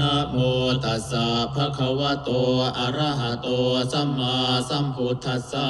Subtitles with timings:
[0.10, 0.36] ะโม
[0.84, 2.30] ตัสสะภะคะวะโต
[2.78, 3.48] อะระหะโต
[3.92, 4.34] สัมมา
[4.68, 5.68] สัมพุทธัสสะ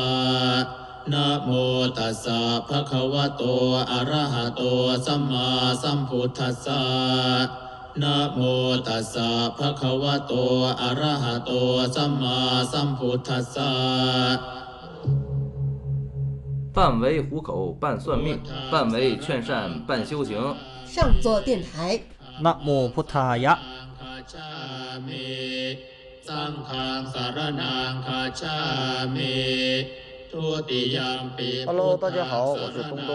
[1.13, 1.51] นะโม
[1.99, 2.39] ตัสสะ
[2.69, 3.43] ภะคะวะโต
[3.91, 4.63] อะระหะโต
[5.07, 5.47] สัมมา
[5.83, 6.83] สัมพุทธัสสะ
[8.03, 8.41] นะโม
[8.87, 9.29] ตัสสะ
[9.59, 10.33] ภะคะวะโต
[10.81, 11.51] อะระหะโต
[11.95, 12.37] สัมมา
[12.73, 13.71] สัมพุทธัสสะ
[16.77, 17.51] 半为糊口，
[17.81, 18.29] 半算命，
[18.71, 19.51] 半为劝善，
[19.89, 20.31] 半修行。
[20.95, 22.01] 上座电台，
[22.45, 23.80] นะโมพุทธายะ คา
[24.33, 24.51] ชา
[25.07, 25.27] มิ
[26.27, 28.59] สังฆังสารนังคาชา
[29.15, 29.35] มิ
[30.31, 33.11] ทุติยมปี Hello，大家好我是东东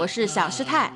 [0.00, 0.92] 我是小师太。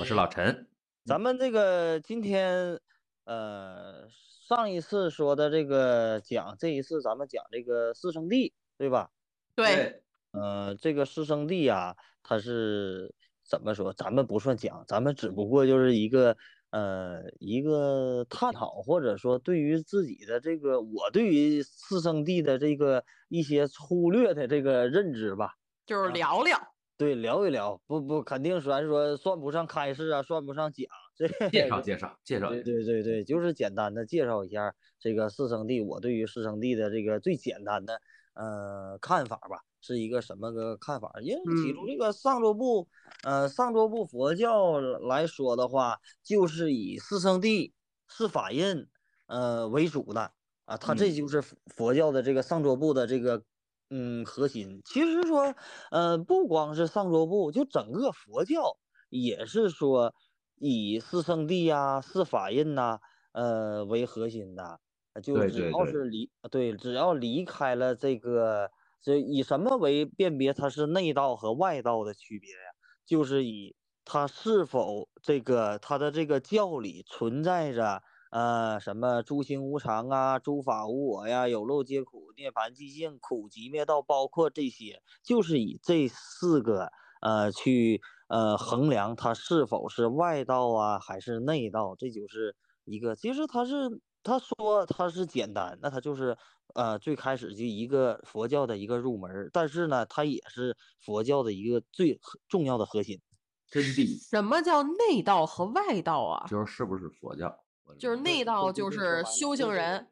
[0.00, 0.66] 我是老陈，
[1.06, 2.78] 咱们这个今天，
[3.24, 4.08] 呃，
[4.48, 9.10] 上一次说的这个讲，这一次咱们讲这个四圣谛，对吧？
[9.54, 13.14] 对，呃，这个四圣谛啊，它是
[13.44, 13.92] 怎么说？
[13.92, 16.36] 咱们不算讲，咱们只不过就是一个
[16.71, 25.55] 呃一个探讨，或者说对于自己的这个我对于四圣地的这个一些粗略的这个认知吧。
[25.85, 26.57] 就是聊聊。
[26.97, 32.63] 对，聊一聊，不不，肯定咱说算不上开示啊，算不上讲，这介绍介绍介绍对。
[32.63, 38.01] 对对对，就是简单的介绍一下这个四圣地，我对于四圣地的这个最简单的
[38.33, 41.13] 呃看法吧，是一个什么个看法？
[41.21, 42.89] 因为起初嗯这个上座部，
[43.23, 47.71] 呃，上座部佛教来说的话，就是以四圣谛、
[48.09, 48.85] 四法印
[49.27, 50.33] 呃为主的
[50.65, 53.41] 啊，它这嗯就是佛佛教的这个上座部的这个
[53.89, 54.81] 嗯核心。
[54.83, 55.55] 其实说，
[55.89, 58.77] 呃，不光是上座部，就整个佛教
[59.09, 60.13] 也是说
[60.57, 62.99] 以四圣谛呀、四法印呐、
[63.31, 64.81] 呃为核心的。
[65.13, 68.69] 呃就只要是离对，只要离开了这个，
[69.01, 72.57] 这以什么为辨别它是内道和外道的区别呀？
[73.05, 86.89] 就是以它是否这个它的这个教理存在着呃什么诸行无常啊、诸法无我呀、有漏皆苦、涅槃寂静、苦集灭道，包括这些，就是以这四个
[87.21, 96.37] 呃去呃衡量它是否是外道啊还是内道，这就是一个，其实它是他说他是简单，那他就是
[96.75, 103.21] 呃最开始就一个佛教的一个入门，但是呢，它也是佛教的一个最核重要的核心。
[103.69, 106.45] 真谛什么叫内道和外道啊？
[106.49, 107.57] 就是是不是佛教？
[107.97, 110.09] 就是内道就是修行人，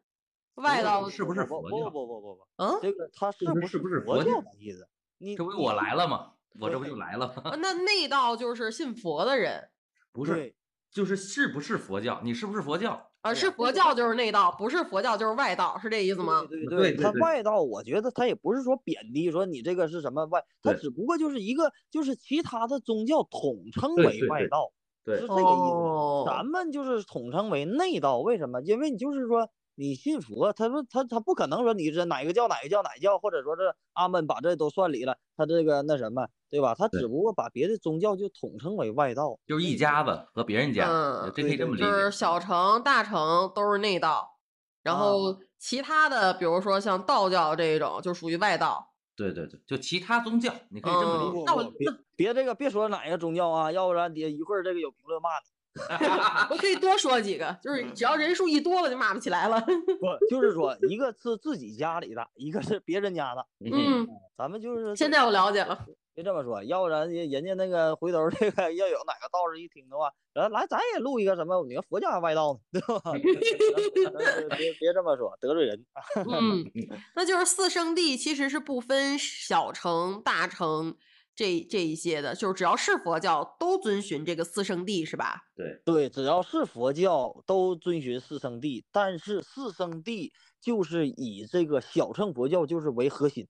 [0.55, 4.87] 外道是不是佛教不不不不不，嗯，这个他是不是是不是佛教的意思？
[5.17, 6.31] 你这不我来了吗？
[6.57, 7.51] 我这不就来了吗？
[7.51, 9.69] 啊那内道就是信佛的人
[10.13, 10.55] 不是，
[10.89, 12.21] 就是是不是佛教？
[12.23, 13.11] 你是不是佛教？
[13.25, 16.45] 啊，是佛教就是内道，不是佛教就是外道，是这意思吗？
[16.47, 24.71] 对对对，它对对外道，我觉得他也不是说贬低，说你这个是什么外，他只不过就是一个就是其他的宗教统称为外道。
[25.03, 25.43] 对是这个意思。
[25.43, 28.61] 哦咱们就是统称为内道，为什么？
[28.61, 36.75] 因为你就是说你信佛，他说他他不可能说你是哪个教哪个教哪个教，或者说是阿门把这都算里了，他这个那什么，对吧？
[36.75, 41.85] 他只不过把别的宗教就统称为外道，就是一家子和别人家，嗯这可以对对这么理解。
[41.85, 44.37] 就是小城、大城都是内道，
[44.83, 48.93] 然啊后其他的，比如说像道教这种，就属于外道。
[49.17, 51.43] 对对对，就其他宗教，你可以这么理嗯解。
[51.45, 55.55] 那我别别这个别说哪个宗教啊，要不然你一会儿这个有评论骂你。
[56.51, 59.59] 我可以多说几个，就是只要人数一多了，就骂不起来了。
[59.59, 64.07] 不，就是说一个是自己家里的，一个是别人家的，嗯，
[64.37, 65.85] 咱们就是现在我了解了。
[66.15, 73.11] 别这么说，要不然人人家那个回头这个 要有哪个道士一听的话，来来咱也录一个什么，你看佛教还外道呢，对吧？
[73.19, 75.85] 别别别这么说，得罪人。
[76.15, 76.63] 嗯，
[77.15, 80.95] 那就是四圣地其实是不分小乘、大乘
[81.35, 85.41] 这这一些的，就是只要是佛教都遵循这个四圣地，是吧？
[85.53, 90.31] 对，对，只要是佛教都遵循四圣地，但是四圣地
[90.61, 93.45] 就是以这个小乘佛教就是为核心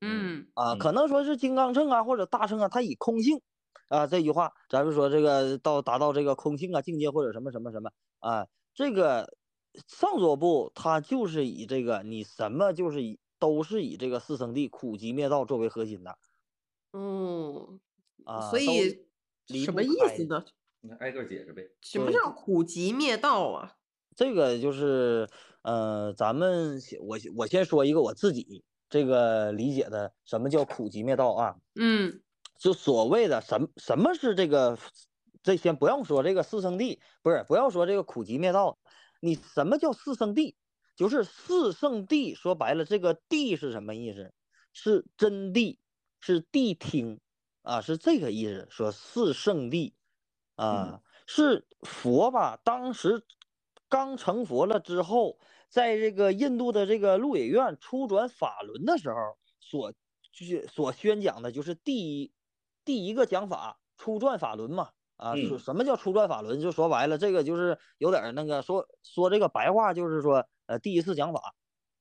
[0.00, 3.40] 嗯啊，嗯可能说是金刚秤啊或者大秤啊，它以空性
[3.88, 9.34] 啊这句话，咱们说这个到达到这个空性啊境界或者什么什么什么啊，这个
[9.86, 16.18] 上座部它就是以这个你什么就是以都是以这个四圣谛苦集灭道作为核心的
[16.92, 17.80] 嗯，
[18.24, 19.06] 啊，所以
[19.64, 20.44] 什么意思呢？
[20.82, 21.70] 那挨个解释呗。
[21.82, 23.76] 什么叫苦集灭道啊？
[24.16, 25.28] 这个就是
[25.62, 31.56] 呃，咱们我我先说一个我自己这个理解的什么叫苦集灭道啊？
[31.76, 32.20] 嗯
[32.58, 34.78] 就所谓的什么什么是这个，
[35.42, 38.78] 这先不要说这个四圣谛，不是不要说这个苦集灭道，
[39.20, 40.54] 你什么叫四圣谛？
[40.94, 44.34] 就是四圣谛，说白了，这个谛是什么意思？
[44.74, 45.78] 是真谛，
[46.20, 47.18] 是谛听
[47.62, 48.66] 啊，是这个意思。
[48.68, 49.94] 说四圣谛
[50.56, 52.60] 啊，是佛吧？
[52.62, 53.24] 当时
[53.88, 55.38] 刚成佛了之后，
[55.70, 59.92] 在这个印度的这个鹿野苑初转法轮的时候，所
[60.32, 62.32] 就是所宣讲的就是第一
[62.84, 64.90] 第一个讲法初转法轮嘛。
[65.16, 66.58] 啊，什么叫初转法轮？
[66.62, 71.54] 就说白了，这个就是有点儿那个说说这个白话，就是说呃第一次讲法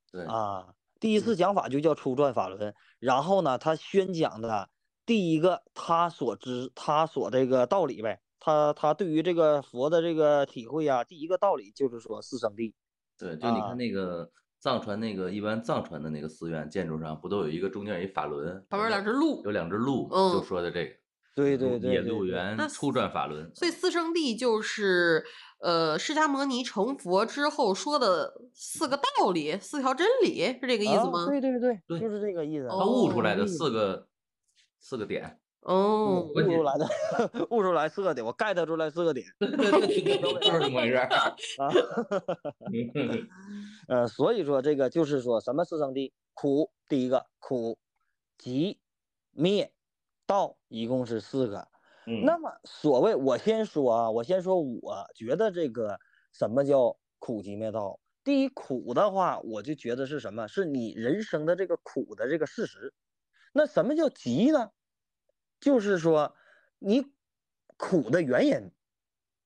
[0.10, 2.74] 对，啊，第一次讲法就叫初转法轮。
[2.98, 4.69] 然后呢，他宣讲的
[5.06, 12.74] 第一个他所知他所这个道理呗，他他对于这个佛的这个体会啊，第一个道理就是说四圣谛。
[13.19, 20.92] 对，就你啊看那个藏传那个一般藏传的那个寺院建筑上，不都有一个中间有一法轮，旁边两只鹿有两只鹿，嗯就说的这个。
[21.36, 23.50] 对对对对对鹿原那初转法轮。
[23.56, 25.24] 所以四圣谛就是
[25.62, 31.25] 呃释迦摩尼成佛之后说的四个道理、四条真理，是这个意思啊吗？
[31.27, 32.68] 对对对，对就是这个意思。
[32.68, 34.07] 他悟出来的哦四个
[34.81, 36.88] 四个点，哦，悟出来的，
[37.52, 41.08] 悟出来四个点，我 get 出来四个点对对对对对，就是这么回事儿。
[41.60, 41.70] 啊。
[43.90, 47.78] 呃，所以说这个就是说什么四圣谛，苦第一个苦，
[48.38, 48.80] 集
[49.32, 49.74] 灭
[50.26, 51.68] 道一共是四个。
[52.06, 56.00] 嗯那么所谓我先说啊，我先说，我觉得这个
[56.32, 58.00] 什么叫苦集灭道？
[58.24, 60.48] 第一苦的话，我就觉得是什么？
[60.48, 62.94] 是你人生的这个苦的这个事实。
[63.54, 64.70] 那什么叫集呢？
[65.60, 66.36] 就是说
[66.80, 67.06] 你
[67.78, 68.72] 苦的原因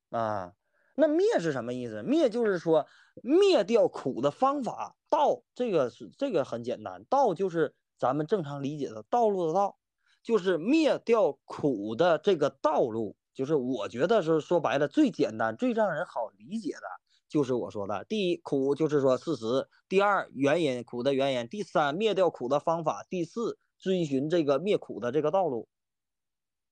[0.10, 0.54] 啊。
[0.95, 2.04] 那灭是什么意思？
[2.04, 2.86] 灭就是说
[3.24, 4.95] 灭掉苦的方法。
[5.10, 9.77] 道这个是这个很简单，道就是咱们正常理解的道路的道，
[10.21, 13.15] 就是灭掉苦的这个道路。
[13.33, 16.81] 就是我觉得是说白了最简单、最让人好理解的，
[17.27, 25.68] 就是我说的，第一苦就是说事实，第二原因苦的原因，第三灭掉苦的方法，第四遵循这个灭苦的这个道路。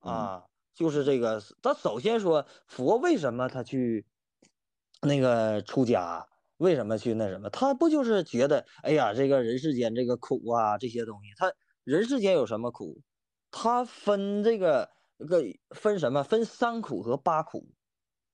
[0.01, 0.43] 啊，
[0.75, 1.41] 就是这个。
[1.61, 4.05] 他首先说佛为什么他去
[5.01, 6.27] 那个出家？
[6.57, 7.49] 为什么去那什么？
[7.49, 11.51] 他不就是觉得，哎呀，这个人世间这个苦啊，这些东西，他
[11.83, 13.01] 人世间有什么苦？
[13.49, 16.23] 他分这个这个分什么？
[16.23, 17.73] 分三苦和八苦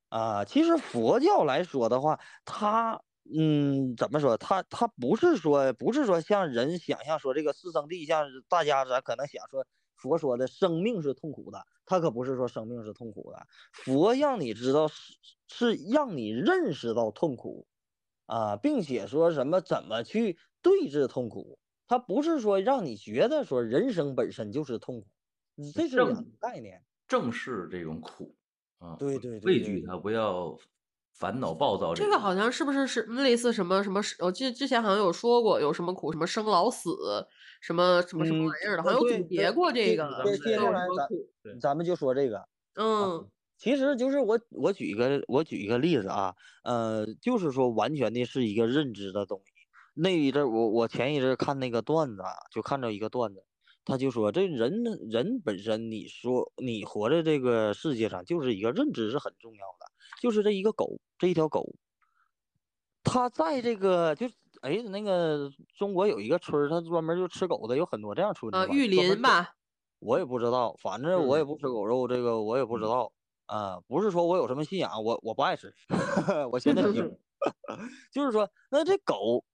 [0.09, 0.43] 啊。
[0.43, 3.01] 其实佛教来说的话，他
[3.33, 4.35] 嗯，怎么说？
[4.37, 9.65] 他他不是说不是说像人想象说这个四圣地，像大家咱可能想说
[9.97, 13.47] 佛说的生命是痛苦的，他可不是说生命是痛苦的。
[13.73, 15.13] 佛让你知道是
[15.47, 17.67] 是让你认识到痛苦
[18.25, 21.59] 啊，并且说什么怎么去对治痛苦。
[21.88, 25.07] 他不是说让你觉得说人生本身就是痛苦，
[25.55, 26.83] 你这是两个概念。
[27.07, 28.35] 正视这种苦
[28.79, 30.57] 啊，对对对对对畏惧它，不要
[31.13, 31.95] 烦恼暴躁。
[31.95, 34.01] 这个好像是不是是类似什么什么？
[34.19, 36.89] 我记得之前好像有说过，有什么苦，什么生老死，
[37.62, 40.24] 什么什么什么嗯玩意儿的，呃好像有总结过这个。
[40.25, 40.81] 接接下来
[41.44, 49.51] 咱咱们就说这个，嗯其实就是我我举一个我举一个例子啊，呃，就是说完全的是一个认知的东西。
[49.95, 53.44] 那一阵儿我我前一阵儿看那个段子啊，就看着一个段子，
[53.83, 59.88] 他就说这人人本身，你说你活在这个世界上，就是一个认知是很重要的，
[60.21, 61.74] 就是这一个狗，这一条狗，
[63.04, 69.56] 它在这个就是哎那个中国有一个村儿，他专门就吃狗的，有很多这样村子玉林吧，
[70.00, 71.45] 我也不知道，反正我也嗯。
[71.45, 72.88] 不吃狗肉，这个我也不知嗯。
[72.88, 73.11] 道。
[73.47, 75.73] 啊、不是说我有什么信仰，我我不爱吃，
[76.52, 77.09] 我现在已经
[78.11, 79.45] 就是说，那这狗，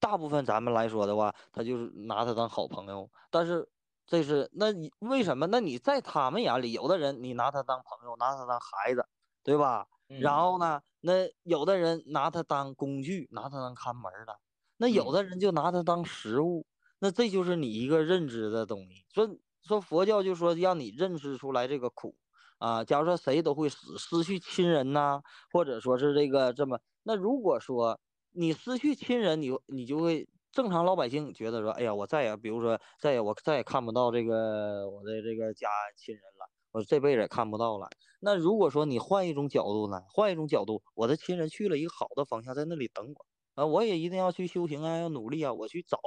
[0.00, 3.68] 大部分咱们来说的话，他就是拿它当好朋友，但是
[4.06, 5.46] 这是那你为什么？
[5.48, 9.06] 那你在他们眼里，有的人你拿它当朋友，拿它当孩子，
[9.44, 9.86] 对吧？
[10.16, 10.42] 然嗯。
[10.42, 14.38] 后呢，那有的人拿它当工具，拿它当看门的，
[14.82, 16.66] 那有嗯的人就拿它当食物，
[16.98, 19.04] 那这就是你一个认知的东西。
[19.14, 19.28] 说
[19.62, 22.16] 说佛教就说让你认识出来这个苦
[22.58, 25.20] 啊，假如说谁都会死，失去亲人呐、
[25.52, 28.00] 或者说是这个这么，那如果说
[28.32, 37.88] 你失去亲人，你你就会正常老百姓觉得说，哎呀，我再也比如说再也我再也看不到这个我的这个家亲人了，我这辈子也看不到了。
[38.20, 40.02] 那如果说你换一种角度呢？
[40.08, 45.98] 换一种角度，我的亲人去了一个好的方向，在那里等我啊，我也一定要去修行啊，要努力啊，我去找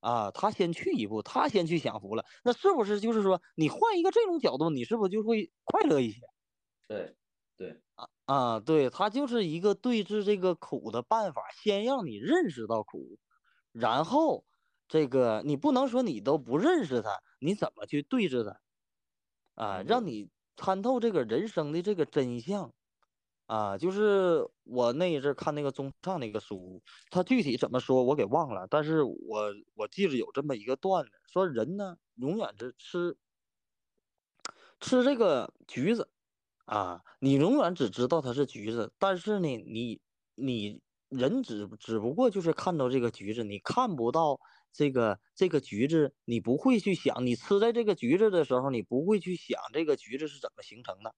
[0.00, 6.20] 他啊，他先去一步，他先去享福了，那是不是就是说你换一个这种角度，你是不是就会快乐一些
[6.88, 7.16] 对
[7.56, 7.82] 对，
[8.26, 8.60] 啊？
[8.60, 13.18] 对，他就是一个对治这个苦的办法，先让你认识到苦，
[13.72, 14.44] 然后
[14.88, 18.60] 这个你不能说你都不认识他，你怎么去对治他
[19.54, 19.82] 啊？
[19.82, 22.72] 嗯让你参透这个人生的这个真相。
[23.48, 33.16] 啊，就是我那一阵看那个宗上那个书，他具体怎么说我给忘了，但是我我记着有这么一个段子，说人呢永远是吃
[34.80, 36.10] 吃这个橘子
[36.66, 40.02] 啊，你永远只知道它是橘子，但是呢，你
[40.34, 44.38] 你人只只不过就是看到这个橘子，你看不到
[44.74, 51.14] 这个这个橘子，你不会去想，你吃在这个橘子的时候，你不会去想这个橘子是怎么形成的。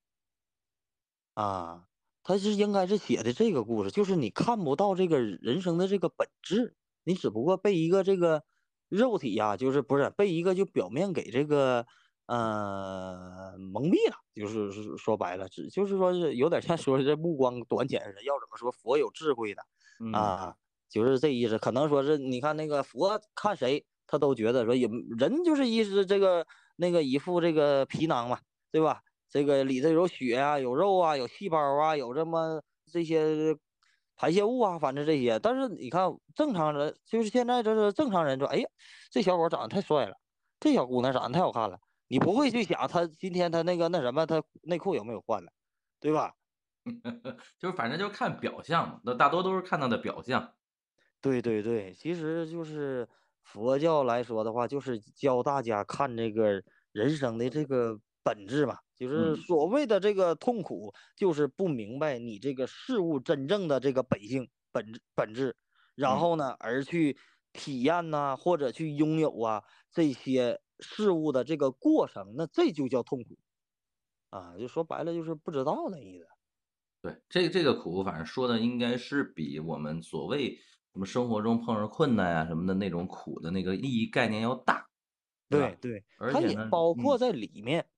[1.35, 1.90] 啊，
[2.23, 8.45] 他是应该是写的这个故事，就是你看不到这个人生的这个本质，你只不过被一个这个
[8.89, 11.87] 肉体呀，就是不是被一个就表面给这个
[12.27, 18.23] 呃蒙蔽了，就是是说白了，只就是说是有点像说这目光短浅似的。
[18.23, 19.63] 要怎么说佛有智慧的
[19.99, 20.57] 嗯啊？
[20.89, 21.57] 就是这意思。
[21.59, 26.47] 可能说是你看那个佛看谁，他都觉得说有人就是一是这个
[26.77, 28.41] 那个一副这个皮囊嘛，
[28.73, 29.03] 对吧？
[29.31, 32.61] 这个里头有血啊，有肉啊，有细胞啊，有这么
[32.93, 33.57] 这些
[34.17, 35.39] 排泄物啊，反正这些。
[35.39, 38.69] 但是你看正常人，就是现在就是正常人说，哎呀，
[39.11, 40.17] 这小伙长得太帅了，
[40.59, 45.53] 这小姑娘长得太好看了，你不会去想他今天他那个那什么，他内裤有没有换了，
[46.01, 46.35] 对吧？
[47.61, 50.55] 就是反正就是看表象嘛，那大多都是看到的表象。
[51.21, 53.07] 对对对，其实就是
[53.45, 65.57] 佛教来说的话，就是教大家看这个人生的这个本质嘛，就是嗯所谓的这个痛苦，就是不明白你这个事物真正的这个本性本质本质，
[65.95, 67.17] 然嗯后呢，而去
[67.55, 73.39] 体验呐、或者去拥有啊这些事物的这个过程，那这就叫痛苦
[74.31, 76.27] 啊，就说白了就是不知道的意思。
[77.03, 80.55] 对，这这个苦，反正说的应该是比我们所谓
[80.93, 84.87] 什么生活中碰上困难呀、什么的那种苦的那个意义概念要大。
[85.49, 87.89] 对对对，它也包括在里面。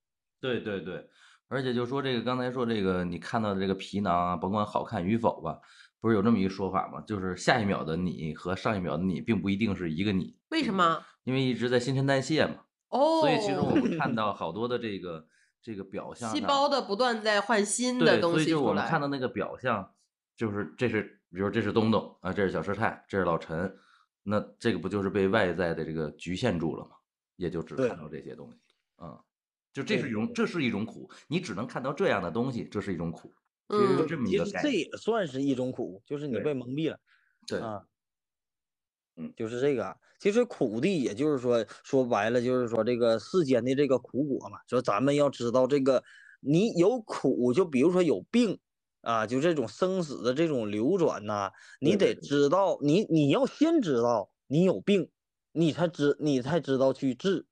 [0.43, 1.07] 对对对，
[1.47, 5.57] 而且就说这个刚才说这个你看到的这个皮囊啊，甭管好看与否吧，
[6.01, 6.99] 不是有这么一个说法吗？
[7.07, 11.01] 就是下一秒的你和上一秒的你并不一定是一个你，为什么？
[11.23, 12.55] 因为一直在新陈代谢嘛。
[12.89, 15.25] 哦，所以其实我们看到好多的这个
[15.61, 18.85] 这个表象细胞的不断在换新的对，东所以就是我们。
[18.85, 19.93] 看到那个表象，
[20.35, 23.73] 就是这是，比如这是东东啊，这是小师太，这是老陈，
[24.23, 26.91] 那这个不就是被外在的这个局限住了吗？
[27.37, 28.57] 也就只看到这些东西，
[29.01, 29.17] 嗯，
[29.73, 33.33] 就这是一种，这是一种苦，你只能看到这样的东西，这是一种苦，
[33.69, 34.79] 其实是嗯这么一其实这个概念。
[34.79, 36.99] 也算是一种苦，就是你被蒙蔽了
[37.47, 37.83] 对，啊。
[39.15, 39.95] 嗯就是这个啊。
[40.19, 44.59] 其实苦的，也就是说，说白了就是说这个世间的这个苦果嘛。
[44.67, 46.03] 说咱们要知道这个，
[46.39, 48.59] 你有苦，就比如说有病
[49.01, 55.09] 啊，就这种生死的这种流转呐、你得知道，你你要先知道你有病，
[55.51, 57.45] 你才知你才知道去治。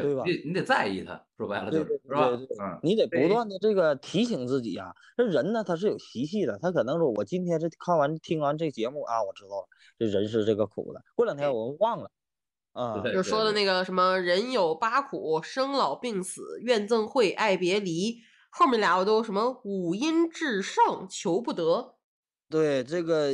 [0.00, 2.80] 对吧你得你得在意他，说白了就是，对对是吧？
[2.82, 4.94] 你得不断的这个提醒自己啊。
[5.16, 9.68] 这人呢，他是有习气的，他可能说，我今天是看完听完这节目啊，我知道了，
[9.98, 11.02] 这人是这个苦的。
[11.14, 12.10] 过两天我们忘了
[12.72, 21.96] 啊，对就是说的那个什么人有八苦，生老病死、怨憎会、爱别离，后面俩我都什么五阴炽盛，求不得。
[22.48, 23.30] 对这个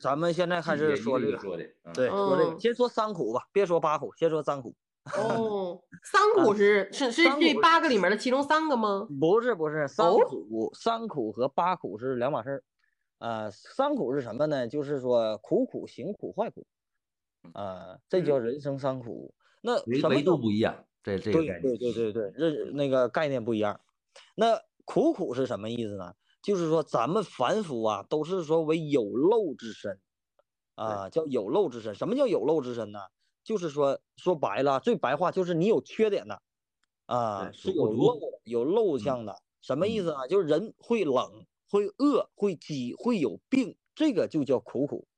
[0.00, 1.36] 咱们现在开始说这个，
[1.94, 4.74] 对，说这个，嗯先说三苦吧，别说八苦，先说三苦。
[5.16, 9.06] 哦，三苦是是是这八个里面的其中三个吗？
[9.20, 12.64] 不是不是，三哦苦三苦和八苦是两码事儿。
[13.18, 14.68] 呃，三苦是什么呢？
[14.68, 16.66] 就是说苦苦、行苦、坏苦。
[17.52, 19.34] 啊，这叫人生三苦。
[19.62, 23.80] 那维度不一样，这这个对概念，对对对对，认那个概念不一样。
[24.36, 26.14] 那苦苦是什么意思呢？
[26.40, 29.98] 就是说咱们凡夫啊，都是说为有漏之身
[30.76, 31.94] 啊，叫有漏之身。
[31.94, 33.00] 什么叫有漏之身呢？
[33.48, 36.42] 就是说说白了，最白话就是你有缺点的
[37.06, 39.42] 啊，是有漏的有漏嗯相的。
[39.62, 40.02] 什么意嗯。
[40.02, 40.28] 思呢？
[40.28, 45.08] 就是人会冷、会饿、会饥、会有病，这个就叫苦苦。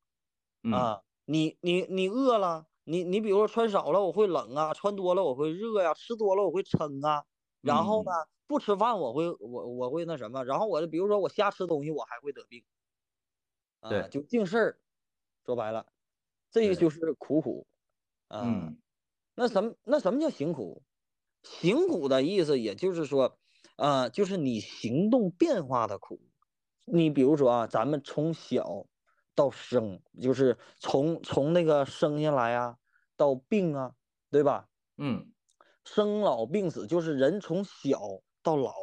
[0.64, 7.24] 嗯，啊，你你你饿了，你你比如说穿少了我会冷啊，穿多了我会热呀、吃多了我会撑啊，
[7.62, 8.10] 然后嗯。
[8.10, 8.12] 呢
[8.46, 12.62] 不吃饭我会我我会那什么，然后我就比如说我瞎吃东西我还会得病，
[13.82, 14.80] 啊，就净事儿，
[15.44, 15.86] 说白了，
[16.50, 17.66] 这个就是苦苦，
[18.30, 18.78] 啊，嗯
[19.34, 20.82] 那什么那什么叫行苦？
[21.42, 23.38] 行苦的意思也就是说，
[23.76, 26.20] 呃，就是你行动变化的苦。
[26.84, 28.86] 你比如说啊，咱们从小
[29.34, 32.76] 到生，就是从从那个生下来啊，
[33.16, 33.94] 到病啊，
[34.30, 34.68] 对吧？
[34.98, 35.32] 嗯，
[35.84, 38.00] 生老病死就是人从小
[38.42, 38.74] 到老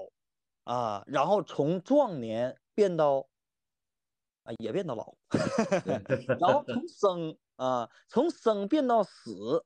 [0.64, 3.30] 啊，然后从壮年变到
[4.44, 5.16] 啊也变到老，
[6.40, 9.66] 然后从生啊从生变到死，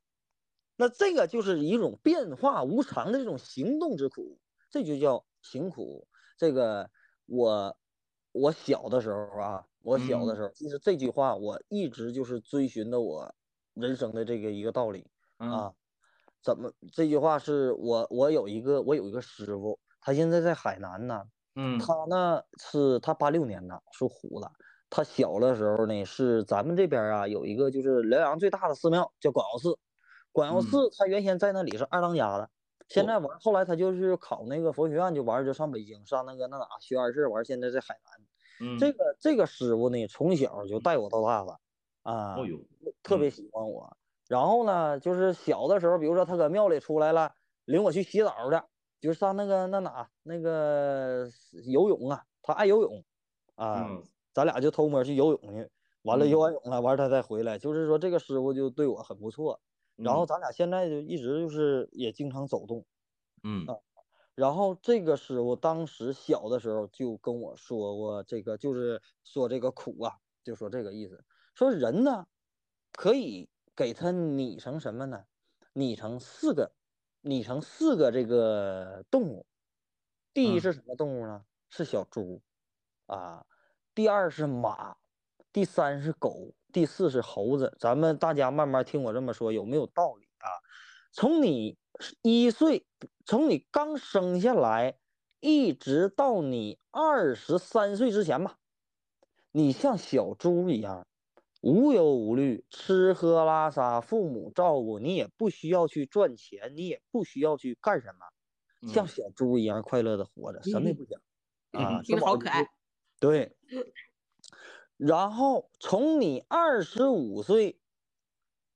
[0.76, 6.08] 那这个就是一种变化无常的这种行动之苦，这就叫行苦。
[6.36, 6.90] 这个
[7.26, 7.76] 我
[8.32, 13.34] 我小的时候啊，我小的嗯时候，其实这句话我一直就是追寻的我
[13.74, 15.08] 人生的这个一个道理。
[15.38, 15.72] 嗯啊，
[16.42, 24.50] 怎么这句话是我我有一个我有一个师傅，他现在在海南呢，嗯他呢是他八六年的，属虎的，
[24.94, 29.78] 他小的时候呢，是咱们这边啊有一个就是辽阳最大的寺庙叫广瑶寺，
[30.32, 30.62] 广瑶嗯。
[30.62, 32.50] 寺他原先在那里是二当家的，
[32.88, 38.26] 现在完后来他就是考那个佛学院就完了就上北京上那个那哪学二试，完现在在海南。
[38.60, 41.58] 嗯，这个这个师傅呢，从小就带我到大的，
[42.02, 42.44] 啊，哦，
[43.02, 43.30] 特别嗯。
[43.30, 43.96] 喜欢我。
[44.28, 47.32] 然后呢，就是小的时候，比如说他搁庙里出来了，
[47.64, 48.62] 领我去洗澡的，
[49.00, 51.26] 就是上那个那哪那个
[51.64, 53.02] 游泳啊，他爱游泳，
[53.54, 55.70] 啊，嗯咱俩就偷摸去游泳去。
[56.02, 59.60] 完了嗯游完泳了，完了他再回来，就是说这个师傅就对我很不错。
[59.96, 62.84] 然后嗯咱俩现在就一直就是也经常走动。
[63.44, 63.72] 嗯
[64.34, 71.24] 然后这个师傅当时小的时候就跟我说过，这个就是说这个苦啊，就说这个意思，
[71.54, 72.26] 说人呢
[72.92, 75.24] 可以给他拟成什么呢？
[75.74, 76.72] 拟成四个，
[77.20, 79.46] 拟成四个这个动物。
[80.34, 81.44] 第一嗯是什么动物呢？
[81.70, 82.42] 是小猪
[83.06, 83.46] 啊。
[83.94, 84.96] 第二是马，
[85.52, 87.76] 第三是狗，第四是猴子。
[87.78, 90.48] 咱们大家慢慢听我这么说，有没有道理啊？
[91.12, 91.76] 从你
[92.22, 92.86] 一岁，
[93.26, 94.96] 从你刚生下来，
[95.40, 98.56] 一直到你二十三岁之前吧，
[99.50, 101.06] 你像小猪一样，
[101.60, 111.20] 无忧无虑，吃喝拉撒，父母照顾，你也不需要去赚钱，你也不需要去干什么，像嗯小猪一样快乐的活着，什么也不想
[111.72, 112.66] 啊，听吃饱就着好可爱。
[113.22, 113.56] 对，
[114.96, 117.80] 然后从你二十五岁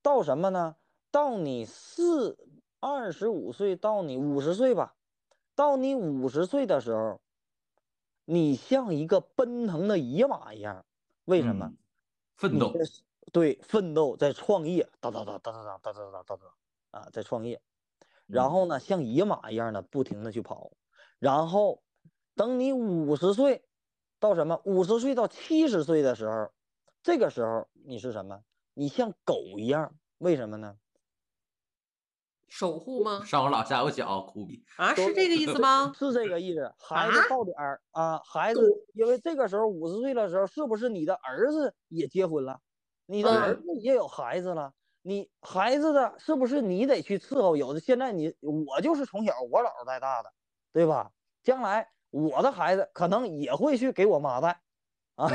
[0.01, 0.77] 到什么呢？
[1.11, 2.37] 到你四
[2.79, 4.95] 二十五岁到你五十岁吧，
[5.53, 7.19] 到你五十岁的时候，
[8.23, 10.85] 你像一个奔腾的野马一样。
[11.25, 11.65] 为什么？
[11.65, 11.77] 嗯
[12.37, 12.71] 奋斗，
[13.33, 16.43] 对奋斗，在创业，哒哒哒哒哒哒哒哒哒哒哒
[16.91, 17.61] 啊，在创业。
[18.27, 20.71] 然嗯后呢，像野马一样的不停的去跑，
[21.19, 21.83] 然后
[22.33, 23.66] 等你五十岁
[24.19, 24.59] 到什么？
[24.65, 26.51] 五十岁到七十岁的时候，
[27.03, 28.41] 这个时候你是什么？
[28.73, 30.77] 你像狗一样，为什么呢？
[32.47, 33.23] 守护吗？
[33.25, 35.91] 上有老下有小，苦逼，啊，是这个意思吗？
[35.97, 36.73] 是这个意思。
[36.79, 38.61] 孩子啊到点儿啊，孩子，
[38.93, 42.59] 因为这个时候五十岁的时候，是不是你的儿子也结婚了？
[43.05, 44.73] 你的儿嗯子也有孩子了？
[45.01, 47.55] 你孩子的是不是你得去伺候？
[47.55, 50.31] 有的现在你我就是从小我姥姥带大的，
[50.73, 51.11] 对吧？
[51.43, 54.61] 将来我的孩子可能也会去给我妈带，
[55.15, 55.29] 啊，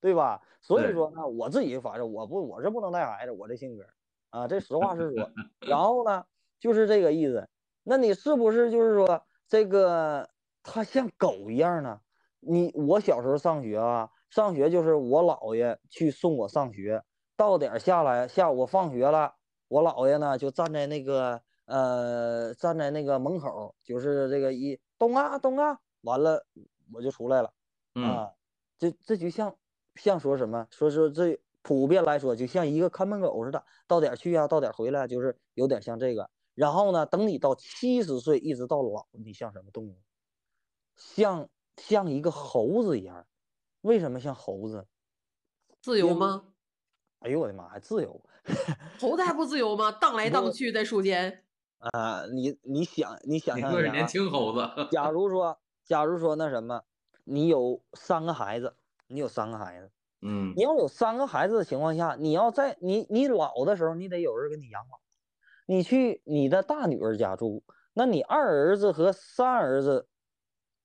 [0.00, 0.42] 对吧？
[0.60, 3.84] 所以说呢，我自己反正我不我是不能带孩子，我这性格
[4.30, 5.30] 啊，这实话实说。
[5.68, 6.24] 然后呢，
[6.60, 7.48] 就是这个意思。
[7.82, 10.28] 那你是不是就是说这个
[10.62, 12.00] 他像狗一样呢？
[12.38, 17.02] 你我小时候上学啊，上学就是我姥爷去送我上学，
[17.36, 19.34] 到点儿下来，下午放学了，
[19.68, 26.46] 我姥爷呢就站在那个呃站在那个门口，就是这个一东啊东啊，完了
[26.92, 27.52] 我就出来了。
[27.94, 28.30] 嗯啊，
[28.78, 29.56] 这这就像
[29.96, 36.30] 像说什么，说说这普遍来说，就像一个看门狗似的，到点去啊、到点回来，就是有点像这个。
[36.54, 39.96] 然后呢，等你到七十岁一直到老，你像什么动物？
[40.96, 43.26] 像像一个猴子一样。
[43.80, 44.86] 为什么像猴子？
[45.80, 46.44] 自由吗？
[47.20, 48.20] 哎呦我的妈，还自由
[49.00, 49.92] 猴子还不自由吗？
[49.92, 51.44] 荡来荡去在树间。
[51.78, 52.24] 啊！
[52.32, 56.82] 你你想你想你象一下、啊，说是年轻猴子，假如说假如说那什么，
[57.24, 59.90] 你有三个孩子，你有三个孩子。
[60.24, 65.00] 嗯你要有三个孩子的情况下，你要在你你老的时候，你得有人给你养老。
[65.66, 70.08] 你去你的大女儿家住，那你二儿子和三儿子，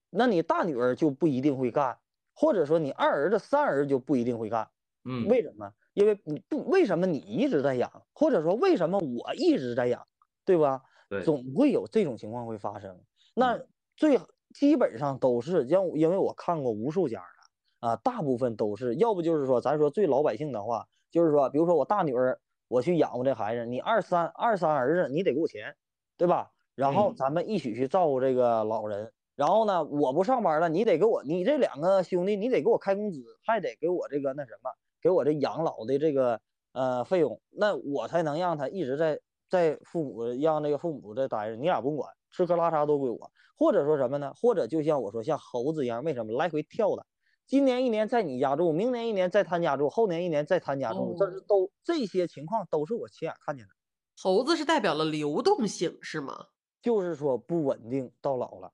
[0.09, 1.99] 那你大女儿就不一定会干，
[2.33, 4.69] 或者说你二儿子、三儿子就不一定会干。
[5.03, 5.71] 嗯，为什么？
[5.93, 10.07] 因为你不为什么你一直在养，或者说为什么我一直在养，
[10.45, 10.83] 对吧？
[11.09, 12.99] 对，总会有这种情况会发生。
[13.33, 14.19] 那嗯最
[14.57, 25.75] 基本上都是，因因为我看过无数家的啊，大部分都是，要不就是说，咱说最老百姓的话，就是说，比如说我大女儿，我去养活这孩子，你二三二三儿子，你得给我钱，
[26.17, 26.49] 对吧？
[26.73, 29.13] 然后嗯咱们一起去照顾这个老人。
[29.35, 36.41] 然后呢，我不上班了，你得给我，你这两个兄弟，你得给我开工资，还得给我这个那什么，给我这养老的这个
[36.73, 43.31] 呃费用，那我才能让他一直在在父母让这个父母这待着，你俩不用管，吃喝拉撒都归我。
[43.57, 44.31] 或者说什么呢？
[44.39, 47.05] 或者就像我说，像猴子一样，为什么来回跳的？
[47.47, 53.71] 今年一年在你家住，明年一年在他家住，后年一年在他家住，这是哦都这些情况都是我亲眼看见的。
[54.21, 56.47] 猴子是代表了流动性，是吗？
[56.81, 58.71] 就是说不稳定到老了。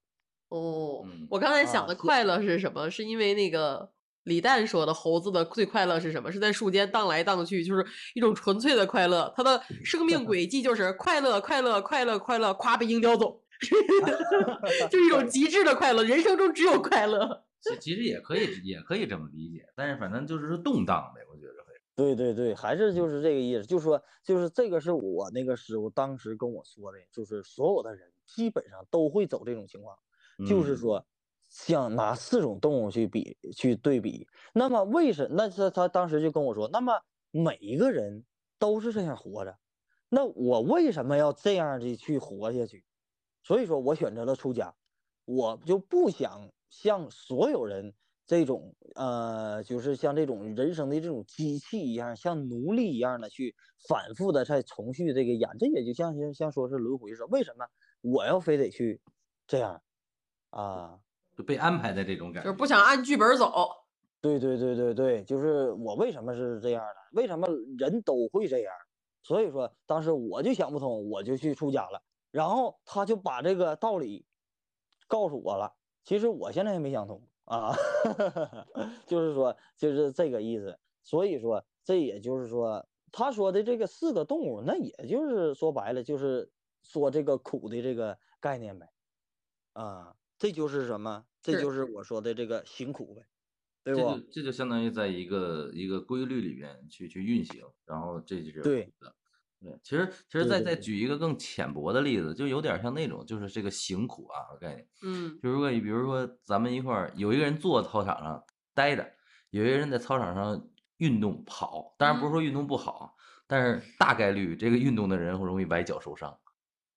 [0.49, 2.89] 哦，嗯我刚才想的快乐是什么？
[2.89, 3.91] 是因为那个
[4.23, 6.31] 李诞说的猴子的最快乐是什么？
[6.31, 9.31] 是在树间荡来荡去，就是一种纯粹的快乐。
[9.37, 13.42] 它的生命 轨迹就是快乐，快乐，快乐，快乐，咵被鹰叼走。
[14.89, 17.45] 就一种极致的快乐，人生中只有快乐。
[17.61, 21.73] 其其实也可以也可以这么理解，但是反正就是说动荡呗，我觉得会。
[21.95, 29.95] 对对对，还是就是这个意思，就是说，就是这个是我那个师傅当时跟我说的，就是所有的人基本上都会走这种情况，
[30.45, 31.05] 就是嗯说，
[31.49, 36.99] 想拿四种动物去比去对比，那么为什那他他当时就跟我说，那么
[37.31, 38.25] 每一个人
[38.59, 39.55] 都是这样活着，
[40.09, 42.83] 那我为什么要这样的去活下去？
[43.43, 44.73] 所以说我选择了出家，
[45.25, 47.93] 我就不想像所有人
[48.25, 53.55] 这种呃，就是像这种人生的这种机器一样，像奴隶一样的去
[53.87, 57.27] 反复的在重续这个演，这也就像像像说是轮回似的。
[57.27, 57.65] 为什么
[58.01, 59.01] 我要非得去
[59.45, 59.81] 这样
[60.49, 60.99] 啊？
[61.35, 62.49] 就被安排的这种感觉。
[62.49, 63.51] 就是不想按剧本走。
[64.21, 67.19] 对对对对对，就是我为什么是这样的？
[67.21, 68.73] 为什么人都会这样？
[69.21, 72.01] 所以说当时我就想不通，我就去出家了。
[72.33, 74.25] 然后他就把这个道理
[75.07, 75.75] 告诉我了。
[76.03, 77.75] 其实我现在也没想通啊，
[79.05, 80.79] 就是说就是这个意思。
[81.03, 88.89] 所以说这也就是说他说的这个四个动物，那也就是说白了就是说这个苦的这个概念呗。
[89.73, 91.25] 啊，这就是什么？
[91.41, 93.27] 这就是我说的这个行苦呗，
[93.83, 94.19] 对不这就？
[94.31, 99.15] 这就相当于在一个一个规律里边去去运行，然后这就是对苦的。
[99.63, 104.87] 对，其实其实再再举一个更浅薄的例子，就有点像那种就是这个行苦啊的概念。
[105.03, 105.39] 嗯。
[105.41, 109.09] 就如果你比如说咱们一块儿有一个人坐操场上待着，
[109.51, 113.15] 有一个人在操场上运动跑，当然不是说运动不好，
[113.47, 116.37] 但是大概率这个运动的人会容易崴脚受伤，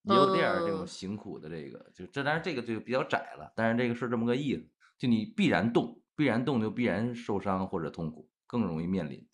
[0.02, 9.24] 也有这样这种嗯行苦的这个，就这当然这个就比较窄了，但是这个是这么个意思，就你必然动，必然动就必然受伤或者痛苦，更容易面临。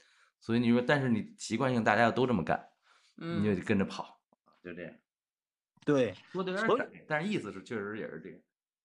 [0.40, 2.60] 所以你说，但是你习惯性大家要都这么干，
[3.16, 4.20] 你就嗯得跟着跑，
[4.62, 4.92] 就这样。
[5.84, 8.38] 对，说的有点窄，但是意思是确实也是这样。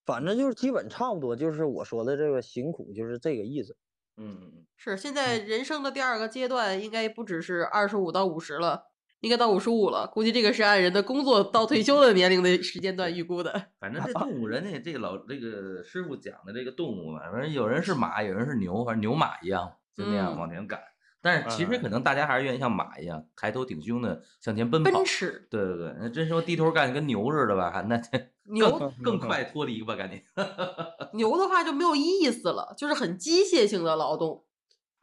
[0.05, 3.77] 反正就是基本差不多，就是我说的这个辛苦，就是这个意思。
[4.15, 4.65] 嗯嗯嗯。
[4.75, 8.85] 是现在人生的第二个阶段，应该不只是二十五到五十了，
[9.19, 10.07] 应该到五十五了。
[10.07, 13.69] 估计这个是按人的工作到退休的年龄的时间段预估的。
[13.79, 20.81] 反正这动物， 人家这个老这个师傅讲的这个动物嘛，反正有人是马，有人是牛，反正牛马一样，就那样嗯往前赶。
[21.21, 24.91] 但是其实可能大家还是愿意像马一样抬头挺胸的向前奔跑。
[24.91, 27.99] 奔驰对对对，那真说低头干跟牛似的吧，还那
[28.43, 30.23] 牛更更快脱离吧，赶紧。
[31.13, 34.45] 牛的话就没有意思了，就是很机械性的劳动。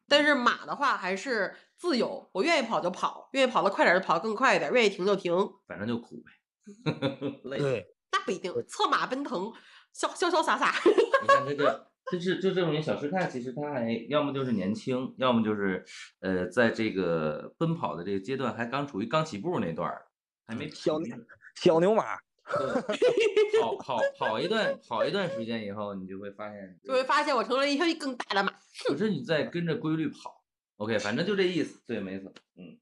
[0.08, 5.34] 但是马的话还是自由，我愿意跑就跑，愿意跑得快点就跑得更快一点，愿意停就停。
[5.66, 7.58] 反正就苦呗，累。
[7.58, 9.52] 对，那不一定，策马奔腾，
[9.94, 10.74] 潇潇潇洒洒。
[10.84, 15.84] 你看这个，就是就证明小师太其实他还要么就是年轻，要么就是
[16.20, 20.06] 呃，在这个奔跑的这个阶段还刚处于刚起步那段儿，
[20.46, 21.12] 还没小疲
[21.54, 28.52] 小牛马，对，跑跑跑一段跑一段时间以后，你就会发现，就会发现我成了一匹更大的马。
[28.86, 30.44] 可是你在跟着规律跑。
[30.76, 32.76] OK，反正就这意思，对，没错，嗯，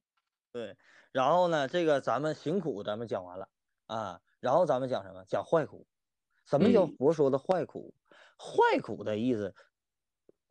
[0.50, 0.74] 对
[1.12, 3.46] 然后呢，这个咱们行苦咱们讲完了
[3.86, 5.22] 啊，然后咱们讲什么？
[5.28, 5.86] 讲坏苦。
[6.44, 7.94] 什么叫嗯佛说的坏苦？
[8.38, 9.54] 坏苦的意思，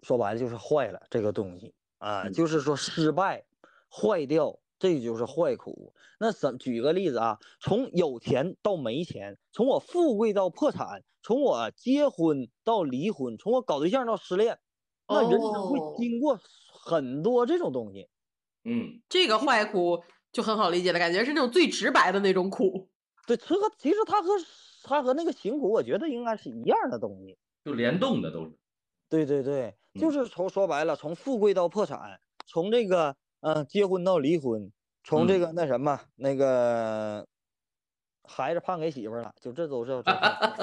[0.02, 3.46] 说白了就是坏了这个东西啊，嗯就是说失败、
[3.90, 5.94] 坏掉，这就是坏苦。
[6.18, 7.40] 那怎举个例子啊？
[7.60, 14.60] 从有钱到没钱，从我富贵到破产，从我结婚到离婚，从我搞对象到失恋，
[15.08, 16.40] 那人生会哦经过
[16.72, 18.08] 很多这种东西。
[18.64, 22.90] 嗯，这个坏苦就很好理解了，感觉是那种最直白的那种苦。
[23.28, 24.30] 对，这个其实它和
[24.84, 27.38] 它和那个行苦，我觉得应该是一样的东西。
[27.64, 28.52] 就联动的都是，
[29.10, 34.72] 对对对，就嗯是从说白了，从富贵到破产，从这个呃结婚到离婚，
[35.04, 37.28] 从这嗯个那什么那个
[38.24, 40.12] 孩子判给媳妇了，就这都是这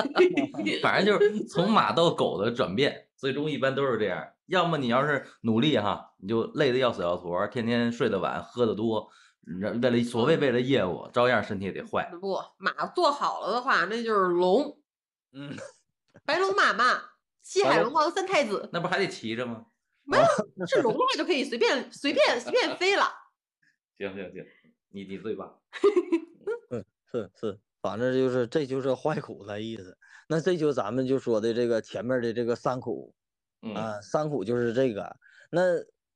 [0.83, 4.29] 反正就是从马到狗的转变，最终一般都是这样。
[4.47, 9.11] 要么你要是努力哈，你就累得要死要活，天天睡得晚，喝得多，
[9.61, 12.11] 然为了所谓为了业务，照样身体也得坏。
[12.21, 14.79] 不，马做好了的话，那就是龙，
[15.33, 15.57] 嗯，
[16.25, 17.03] 白龙马嘛，
[17.41, 19.67] 西海龙王三太子，那不还得骑着吗？
[20.05, 20.25] 没有
[20.67, 23.05] 是龙的话就可以随便随便随便飞了。
[23.97, 24.45] 行行行，
[24.91, 25.59] 你你最棒。
[27.11, 29.97] 是是，反正就是这就是坏苦的意思。
[30.29, 33.15] 那这就咱们就说的这个前面的这个三苦，
[33.63, 35.17] 嗯，啊，三苦就是这个。
[35.51, 35.61] 那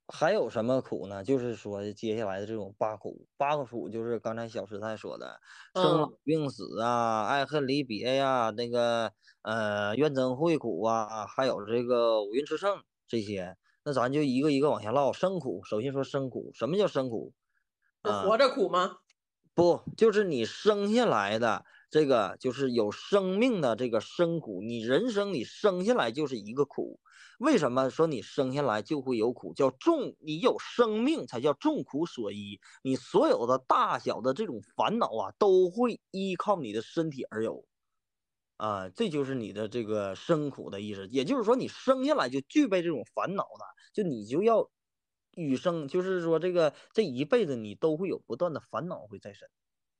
[0.07, 1.23] 还有什么苦呢？
[1.23, 5.39] 就是说接下来的这种八苦，八个苦就是刚才小师太说的，
[5.73, 13.55] 生老嗯病死啊，爱恨离别呀、那个呃怨憎会苦啊，还有这个五蕴炽盛这些。
[13.85, 15.11] 那咱就一个一个往下唠。
[15.11, 17.33] 生苦，首先说生苦，什么叫生苦？
[18.01, 18.97] 啊活着苦吗？
[19.53, 26.99] 不，就是你生下来的这个就是有生命的这个生苦，你人生你生下来就是一个苦。
[27.43, 29.53] 为什么说你生下来就会有苦？
[29.53, 32.61] 叫众，你有生命才叫众苦所依。
[32.81, 37.65] 你所有的大小的这种烦恼啊，都会依靠你的身体而有。
[38.55, 41.05] 啊，这就是你的这个生苦的意思。
[41.11, 44.69] 也就是说，你生下来就具备这种烦恼的，就你就要
[45.35, 49.49] 与生，就是说这个这一辈子你都会有不断的烦恼会在身。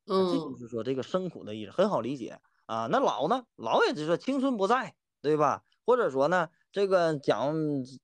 [0.06, 2.88] 啊这就嗯，是说这个生苦的意思，很好理解啊。
[2.90, 5.64] 那老呢，老也就是说青春不在，对吧？
[5.86, 7.56] 或者说呢，这个讲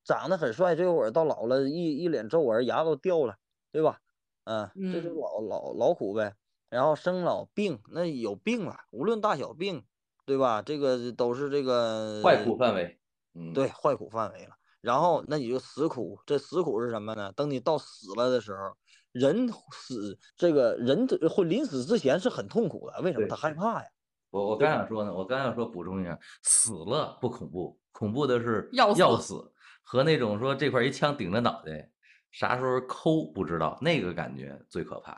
[0.03, 3.35] 长得很帅，这会儿到老了，一一脸皱纹，牙都掉了，
[3.71, 3.99] 对吧？
[4.45, 6.35] 嗯，这就嗯老老老苦呗。
[6.69, 9.83] 然后生老病，那有病了，无论大小病，
[10.25, 10.61] 对吧？
[10.61, 12.99] 这个都是这个坏苦范围。
[13.33, 14.51] 嗯，对，坏苦范围了。
[14.81, 17.31] 然后那你就死苦，这死苦是什么呢？
[17.35, 18.75] 等你到死了的时候，
[19.11, 23.27] 人死这个人会临死之前是很痛苦的，为什么？
[23.27, 23.87] 他害怕呀。
[24.29, 29.51] 我我刚想说呢，我刚想说补充一下，死了不恐怖，恐怖的是要死要死
[29.83, 31.89] 和那种说这块一枪顶着脑袋，
[32.31, 35.17] 啥时候抠不知道，那个感觉最可怕，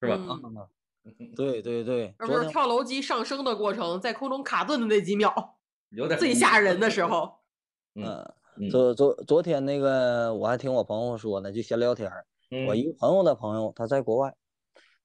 [0.00, 0.16] 是吧？
[1.04, 5.32] 嗯对对 对，而不是跳楼机上升的过程，在空中卡顿的那几秒，
[5.90, 7.32] 有点最吓人的时候。
[7.94, 8.26] 嗯
[8.70, 12.26] 昨昨昨天那个我还听我朋友说呢，就闲聊天儿。
[12.66, 14.34] 我嗯一个朋友的朋友，他在国外，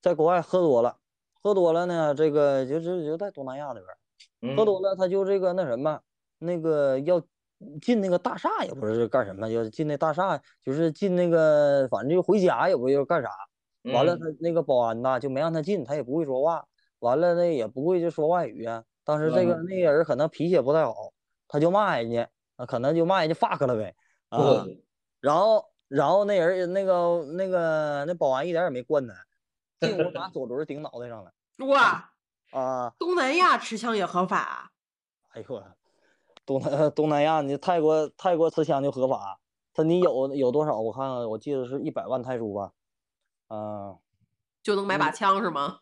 [0.01, 0.97] 在国外喝多了，
[1.41, 3.85] 喝多了呢，这个就是就在东南亚那边。
[4.55, 5.99] 喝嗯多了，他就这个那什么，
[6.39, 7.21] 那个要
[7.81, 13.29] 进那个大厦，也不是干什么，要进那大厦，就是进那个，反正就回家，也不知道干啥。
[13.93, 16.65] 完了，嗯他那个保安呐，就没让他进，他也不会说话。
[16.99, 18.83] 完了，那也不会就说外语啊。
[19.03, 20.93] 当时这个嗯那个人可能脾气也不太好，
[21.47, 23.95] 他就骂人家，啊，可能就骂人家 fuck 了呗。
[25.19, 29.13] 然后然后那人那个那个那保安一点也没惯他，
[29.81, 31.33] 进屋 拿左轮顶脑袋上了
[31.67, 32.11] 哇，
[32.51, 32.93] 啊。
[32.97, 34.71] 东南亚持枪也合法，
[35.33, 35.63] 哎呦我，
[36.45, 39.39] 东南东南亚，你泰国泰国持枪就合法，
[39.73, 40.79] 他你有有多少？
[40.79, 42.73] 我看看，我记得是一百万泰铢吧，
[43.47, 43.97] 啊、
[44.63, 45.79] 就能买把枪是吗？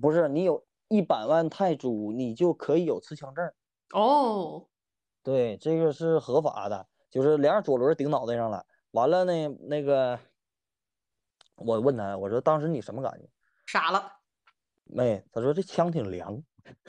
[0.00, 3.54] 不是，你有一百万泰铢，你就可以有持枪证儿。
[3.92, 4.66] 哦，
[5.22, 8.66] 对，这个是合法的，就是连着左轮顶脑袋上了。
[8.92, 10.18] 完了呢，那个
[11.56, 13.28] 我问他，我说当时你什么感觉？
[13.66, 14.12] 傻了。
[14.84, 16.42] 没，他说这枪挺凉。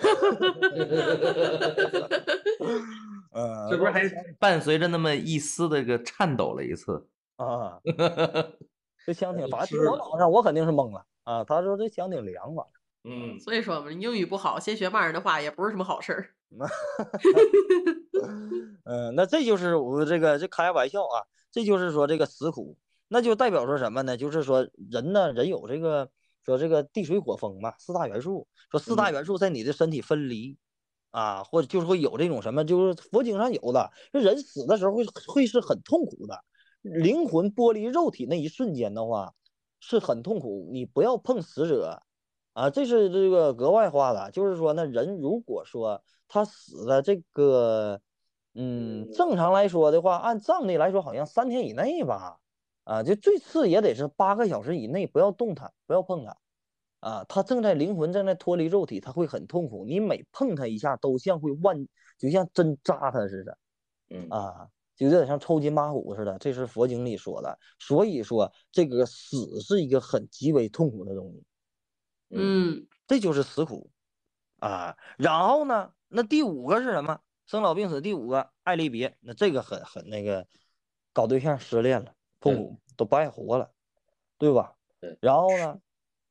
[3.31, 4.01] 呃，这不是还
[4.39, 7.07] 伴随着那么一丝的个颤抖了一次？
[7.37, 7.79] 啊？
[9.05, 11.43] 这枪挺，反正我脑上我肯定是懵了啊。
[11.43, 12.63] 他说这枪挺凉吧？
[13.03, 16.29] 嗯，所以说嘛，英语不好，先学骂人的话也不是什么好事儿。
[18.83, 22.75] 嗯， 那这就是我这个这开玩笑啊，这就是说这个死苦，
[23.07, 24.17] 那就代表说什么呢？
[24.17, 26.09] 就是说人呢，人有这个
[26.45, 30.57] 说这个地水火风嘛，四大元素，说四大嗯元素在你的身体分离
[31.11, 36.43] 啊，或者就是会有这种什么，就是佛经上有的，说人死的时候会会是很痛苦的，
[36.81, 39.33] 灵魂剥离肉体那一瞬间的话
[39.79, 42.01] 是很痛苦，你不要碰死者。
[42.53, 48.01] 啊，这是这个格外化的，就是说呢，人如果说他死的这个，
[48.55, 52.39] 嗯，正常来说的话，按藏历来说，好像三天以内吧，
[52.87, 56.37] 啊，就最次也得是八个小时以内，不要动它，不要碰它，
[57.01, 61.85] 啊，它正在灵魂正在脱离肉体，它会很痛苦，你每碰它一下，都像会万，
[62.17, 63.57] 就像针扎它似的，
[64.09, 71.43] 嗯啊，就有点像抽筋扒骨似的，这是佛经里说的，所以说这个死是一个很极为痛苦的东西。
[72.29, 73.89] 嗯，这就是死苦
[74.59, 74.95] 啊。
[75.17, 77.19] 然后呢，那第五个是什么？
[77.45, 77.99] 生老病死。
[77.99, 80.47] 第五个爱离别，那这个很很那个，
[81.13, 83.71] 搞对象失恋了，痛苦都不爱活了，
[84.37, 84.75] 对吧？
[84.99, 85.17] 对。
[85.21, 85.79] 然后呢，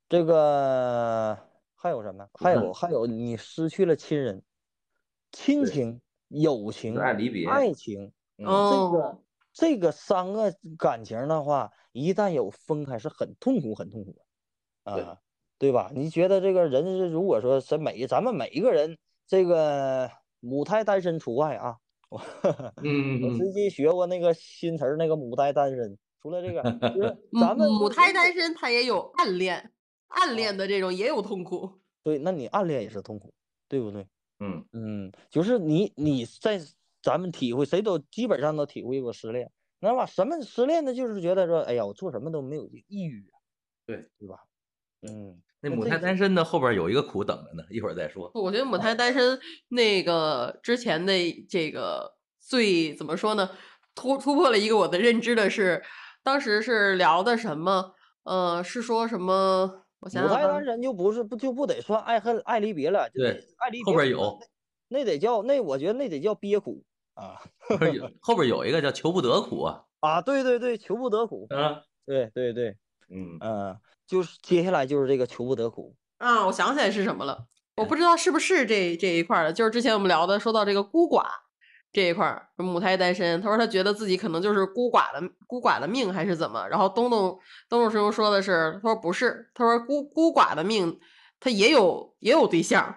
[0.08, 1.38] 这个
[1.74, 2.28] 还有什么？
[2.34, 4.42] 还有还有，你失去了亲人、
[5.32, 9.18] 亲情、友情、爱离别爱情，嗯这哦个，
[9.52, 14.22] 这个三个感情的话，一旦有分开，是很痛苦、很痛苦的
[14.94, 15.20] 对啊，
[15.58, 15.90] 对吧？
[15.94, 21.78] 你觉得这个人是如果说是每咱们每一个人，这个母胎单身除外啊，
[22.10, 22.18] 我
[22.82, 26.62] 嗯嗯我实际学过那个新词儿，那个母胎单身，除了这个，
[26.94, 29.72] 就是 咱们母胎单身，他也有暗恋，
[30.08, 31.80] 暗恋的这种也有痛苦。
[32.04, 33.32] 对，那你暗恋也是痛苦，
[33.68, 34.06] 对不对？
[34.38, 36.60] 嗯嗯，就是你你在
[37.02, 40.06] 咱们体会，谁都基本上都体会过失恋，那吧？
[40.06, 40.94] 什么失恋呢？
[40.94, 43.34] 就是觉得说，哎呀，我做什么都没有抑郁啊，
[43.86, 44.38] 对对吧？
[45.02, 48.30] 嗯，那母胎单身的后边有一个苦等着呢，一会儿再说。
[48.34, 51.12] 我觉得母胎单身那个之前的
[51.48, 53.50] 这个最怎么说呢？
[53.94, 55.82] 突突破了一个我的认知的是，
[56.22, 57.94] 当时是聊的什么？
[58.24, 59.84] 呃，是说什么？
[60.00, 64.38] 我想想啊母胎单身就不是不就不得算爱恨爱离别了，就对得爱离别后边苦有
[64.88, 72.76] 那那得叫那我觉得那得叫憋苦啊后边有后边有一个叫求不得苦啊，啊，对对对，求不得苦，啊，对对对，
[73.08, 73.76] 嗯，嗯，
[74.06, 81.24] 就是接下来就是这个求不得苦，啊，我想起来是什么了，我不知道是不是这这一块儿的，就是之前我们聊的，说到这个孤寡
[81.92, 87.38] 这一块儿，母胎单身，他说他觉得自己可能就是孤寡的孤寡的命还是怎么，然后东东
[87.68, 91.00] 东东师兄说的是，他说不是，他说孤孤寡的命
[91.40, 92.94] 他也有也有对象，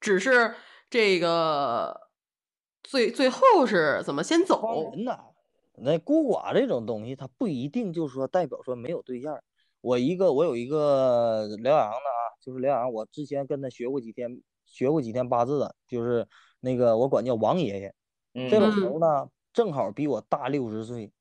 [0.00, 0.54] 只是
[0.90, 2.08] 这个
[2.82, 5.18] 最最后是怎么先当走，人呐，
[5.76, 9.38] 那孤寡这种东西，它不一定就是说代表说没有对象。
[9.80, 16.26] 我一个我有一个辽阳的啊，就是辽阳，我之前跟他学过几天，学过几天八字的，就是
[16.60, 17.94] 那个我管叫王爷爷。
[18.50, 21.12] 这老嗯头呢，正好比我大六十岁，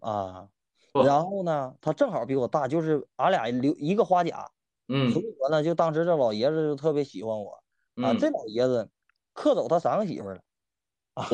[0.00, 0.48] 啊，
[0.92, 4.50] 然后呢，他正好比我大，就是俺俩留一个花甲，
[4.88, 7.62] 嗯所以说呢，就当时这老爷子就特别喜欢我
[7.96, 8.12] 啊。
[8.12, 8.90] 嗯这老爷子
[9.32, 10.40] 克走他三个媳妇儿了。
[11.14, 11.26] 啊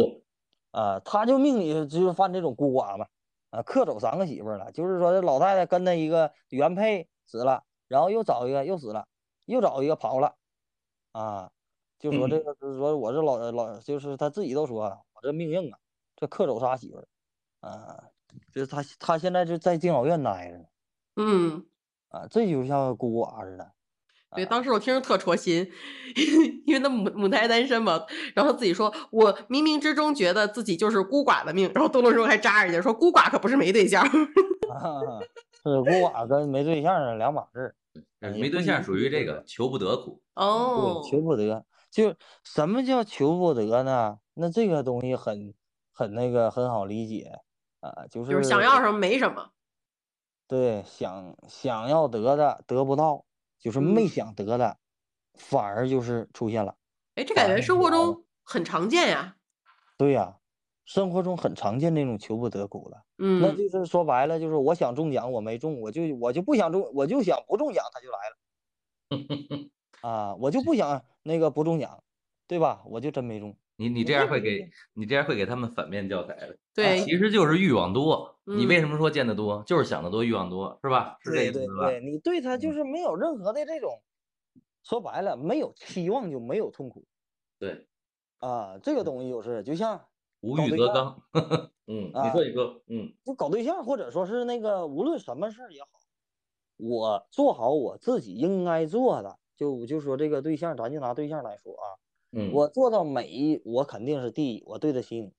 [0.71, 3.07] 啊，他就命里就是犯这种孤寡嘛，
[3.55, 9.07] 啊，克走三个媳妇儿了，就是说这老太太跟他一个原配死了，然后又找一个又死了，
[9.45, 10.35] 又找一个跑了，
[11.13, 11.53] 啊，
[11.99, 15.79] 就说这嗯个就是说我这老老就是他自己都说，我这命硬啊，
[16.17, 17.07] 这克走仨媳妇儿，
[17.61, 18.05] 啊，
[18.53, 20.65] 就是他他现在就在敬老院待着呢，
[21.17, 21.67] 嗯。
[22.09, 23.74] 啊，这就像孤寡似的，
[24.35, 25.71] 对，啊当时我听着特戳心，
[26.67, 34.03] 因为他母母胎单身嘛，然后自己说，我冥冥之中觉得自己就是孤寡的命，然后东东师傅还扎人家说，孤寡可不是没对象。
[34.71, 35.21] 啊，
[35.63, 37.75] 是孤寡跟没对象是两码事
[38.19, 44.19] 没对象属于这个求不得苦，哦对，，求不得，就什么叫求不得呢？
[44.35, 45.55] 那这个东西很
[45.93, 47.31] 很那个很好理解
[47.81, 49.51] 啊，就就是想要什么没什么。
[50.49, 53.25] 对想想要得的得不到，
[53.65, 54.77] 就是没嗯想得的，
[55.39, 56.77] 反而就是出现了。
[57.15, 59.37] 哎，这感觉生活中很常见呀。
[59.97, 60.37] 对呀，
[60.85, 69.71] 生活中很常见那种求不得苦的，那嗯，就是说白了，就是我想中奖我没中，我就我就不想中，我就想不中奖他就来了
[70.07, 72.05] 啊，我就不想那个不中奖，
[72.47, 72.83] 对吧？
[72.85, 73.57] 我就真没中。
[73.77, 76.59] 你你你这样会给你这样会给他们反面教材的。
[76.75, 78.34] 对其实就是欲望多。
[78.45, 79.63] 你为嗯什么说见得多？
[79.67, 81.17] 就是想得多，欲望多，是吧？
[81.21, 81.87] 是这对对意思吧？
[81.87, 84.03] 对，你对他就嗯是没有任何的这种，
[84.83, 87.07] 说白了，没有期望就没有痛苦
[87.59, 87.87] 对，
[88.41, 88.79] 啊。
[88.79, 90.07] 这个东西就是，就像
[90.41, 91.23] 无欲则刚。
[91.87, 95.89] 嗯，你啊说你说，嗯就搞对象，或者说是那个无论什么事儿也好，
[96.77, 101.85] 我做好我自己应该做的，就就说这个对象，咱就拿对象来说啊，
[102.33, 105.33] 嗯，我做到每一，我肯定是第一，我对得起你。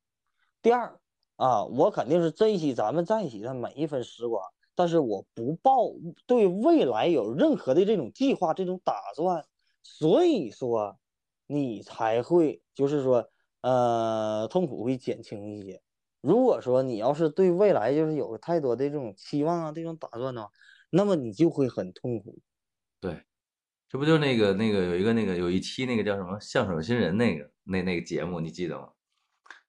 [0.61, 0.99] 第二
[1.37, 4.41] 啊，我肯定是珍惜咱们在一起的每一分时光，
[4.73, 5.91] 但是我不抱
[6.25, 9.45] 对未来有任何的这种计划、这种打算，
[9.83, 10.97] 所以说
[11.47, 13.29] 你才会就是说，
[13.61, 15.81] 呃，痛苦会减轻一些。
[16.21, 20.49] 如果说你要是对未来就是有太多的这种期望啊、这种打算的话，
[20.89, 22.39] 那么你就会很痛苦。
[23.01, 23.23] 对，
[23.89, 28.89] 这不就那个那个有一个那个有一期那个叫什么相声新人那个那那个节目，你记得吗？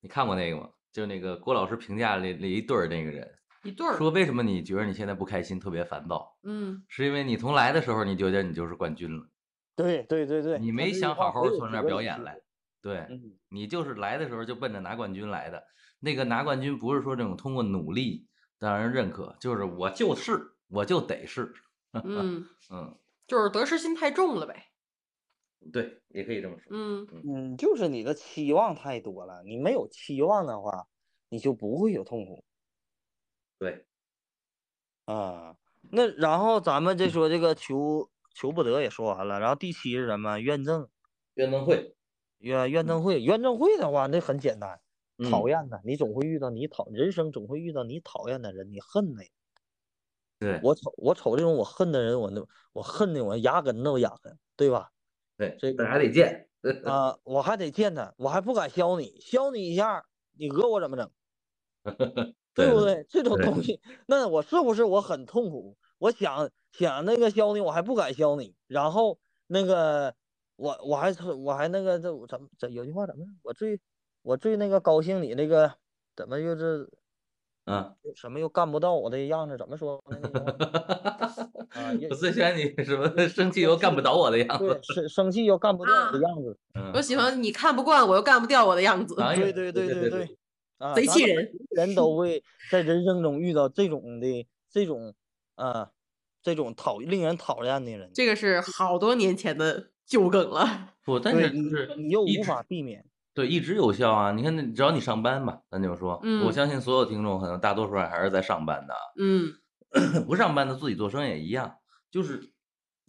[0.01, 0.71] 你看过那个吗？
[0.97, 3.31] 就是那个郭老师评价那那一对儿那个人，
[3.65, 3.99] 一对儿。
[3.99, 9.29] 说为什么你觉得你现在不开心，特别烦躁，嗯，是因为你从来的时候你觉得你就是冠军了，
[9.77, 12.41] 对对对对，你没想好好从那表演来，
[12.81, 13.37] 对嗯。
[13.51, 15.63] 你就是来的时候就奔着拿冠军来的。
[16.01, 18.27] 那个拿冠军不是说这种通过努力
[18.59, 21.53] 让人认可，就是我就是我就得是，
[21.93, 24.65] 嗯， 嗯，就是得失心太重了呗。
[25.73, 26.65] 对，也可以这么说。
[26.71, 30.87] 嗯，嗯，就是你的期望太多了，你没有期望的话，
[31.29, 32.45] 你就不会有痛苦
[33.59, 33.87] 对，
[35.07, 35.57] 啊。
[35.91, 40.39] 那然后咱们再说这个求求不得也说完了，然后第七是什么？
[40.41, 40.89] 怨憎，
[41.35, 41.95] 怨憎会，
[42.39, 44.81] 怨怨憎会，怨憎会的话，那很简单，
[45.31, 49.31] 讨嗯厌的，你总会遇到你讨，人生总会遇到你讨厌的人，你恨的人。
[50.39, 54.91] 对，我瞅我瞅这种我恨的人，我那我恨的我牙根都痒痒，对吧？
[55.39, 56.49] 对，这还得见。
[56.83, 61.11] 啊，我还得见他，我还不敢削你，削你一下，你讹我怎么整？
[62.55, 63.05] 对不对？
[63.09, 65.77] 这种东西，那我是不是我很痛苦？
[65.99, 70.15] 我想想那个削你，我还不敢削你，然后那个
[70.57, 73.81] 我我还是我还那个这怎么怎有句话怎么说我最
[74.23, 75.73] 我最那个高兴你那个
[76.17, 76.91] 怎么就是
[77.67, 79.57] 嗯，什么又干不到我的样子？
[79.59, 80.19] 怎么说呢？
[82.11, 86.59] 我最喜欢你什么生气又干不倒我的样对子。，生生气又干不掉我的啊样子。
[86.75, 89.15] 嗯我喜欢你看不惯我又干不掉我的样子。
[89.17, 90.37] 对对对对对
[90.95, 95.15] 贼气人人都会在人生中遇到这种的这种
[95.55, 95.91] 啊
[96.43, 100.95] 这种讨令人讨厌的人，这个是好多年前的旧梗了。
[101.05, 101.51] 不，但是
[101.97, 103.05] 你又无法避免。
[103.37, 104.33] 对，一直有效啊！
[104.33, 109.53] 你看，那只要你上班吧，咱就说，我嗯相信所有听众可能大多数人还是在上班的，嗯
[110.27, 111.71] 不上班的自己做生意也一样，
[112.11, 112.41] 就是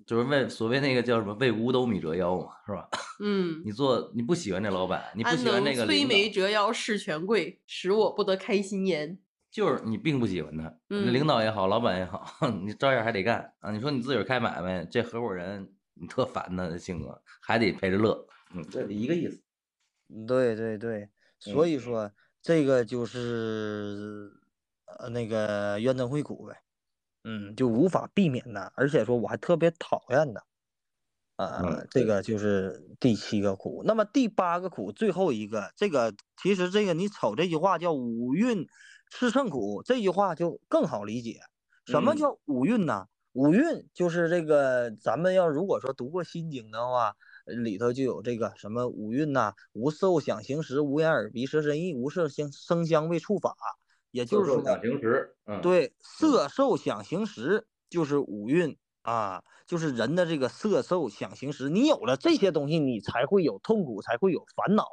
[0.06, 2.90] 就是为所谓那个叫什么为五斗米折腰嘛，是吧？
[3.24, 9.18] 嗯，你做你不喜欢这老板，你不喜欢那个领导，眉折腰事权贵，使我不得开心颜。
[9.50, 12.26] 就是你并不喜欢他，嗯领导也好，老板也好，
[12.66, 13.72] 你照样还得干啊！
[13.72, 19.42] 你说你自个儿开买卖，这合伙人你特烦他的性格，还得陪着乐，嗯，这一个意思。
[20.26, 24.32] 对对对，所嗯以说这个就是
[24.86, 26.62] 呃那个冤憎会苦呗，
[27.24, 30.44] 嗯，就无法避免的，而且说我还特别讨厌的，
[31.36, 33.84] 呃，嗯这个就是第七个苦。
[33.86, 38.66] 那么第八个苦，最后一个，这个其实这个你瞅这句话叫五蕴
[39.12, 41.42] 炽盛苦，这句话就更好理解。
[41.86, 43.08] 什么嗯叫五蕴呢？
[43.34, 47.14] 五蕴就是这个，咱们要如果说读过《心经》的话，呃
[47.48, 53.56] 里头就有这个什么五蕴呐、无受想行识，无眼耳鼻舌身意，无色香声香味触法，
[54.12, 64.86] 也就是说，想行识，嗯，对，色受想行识就是五蕴啊，就是人的这个色受想行识，你有了这些东西，你才会有痛苦，才会有烦恼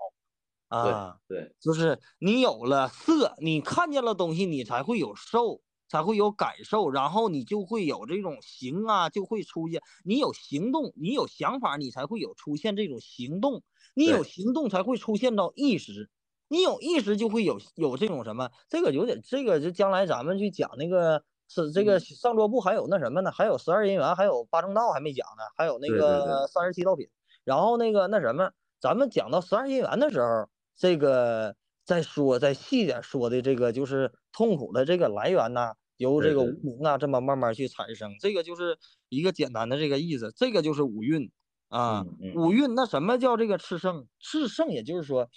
[0.68, 1.16] 啊。
[1.26, 9.82] 对，就是你有了色，你看见了东西，你才会有受，才会有感受，然后你就会有这种行啊，就会出现。
[10.04, 13.62] 你有行动，你有想法，你才会有出现这种行动。
[13.94, 16.10] 你有行动，才会出现到意识。
[16.48, 18.50] 你有意识，就会有有这种什么？
[18.68, 23.30] 这个有点，这个就将来咱们去讲那个是这个嗯上桌布还有那什么呢？
[23.30, 27.08] 还有十二因缘，还有八正道还没讲呢，还有那个三十七道品。
[27.44, 31.54] 然后那个那什么，咱们讲到十二因缘的时候，这个
[31.84, 38.78] 再说再细点说的这个就是痛苦的这个来源呐，由这个无名啊这么慢慢去产生，这个就是
[39.08, 41.30] 一个简单的这个意思，这个就是五蕴
[41.68, 44.06] 啊，五蕴那什么叫这个炽盛？
[44.20, 45.28] 炽盛也就是说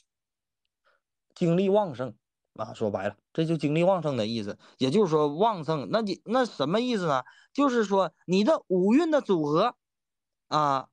[1.36, 2.16] 精力旺盛
[2.54, 7.24] 啊，说白了，这就精力旺盛的意思，也就是说旺盛，那你那什么意思呢？
[7.54, 9.76] 就是说你的五蕴的组合
[10.48, 10.88] 啊，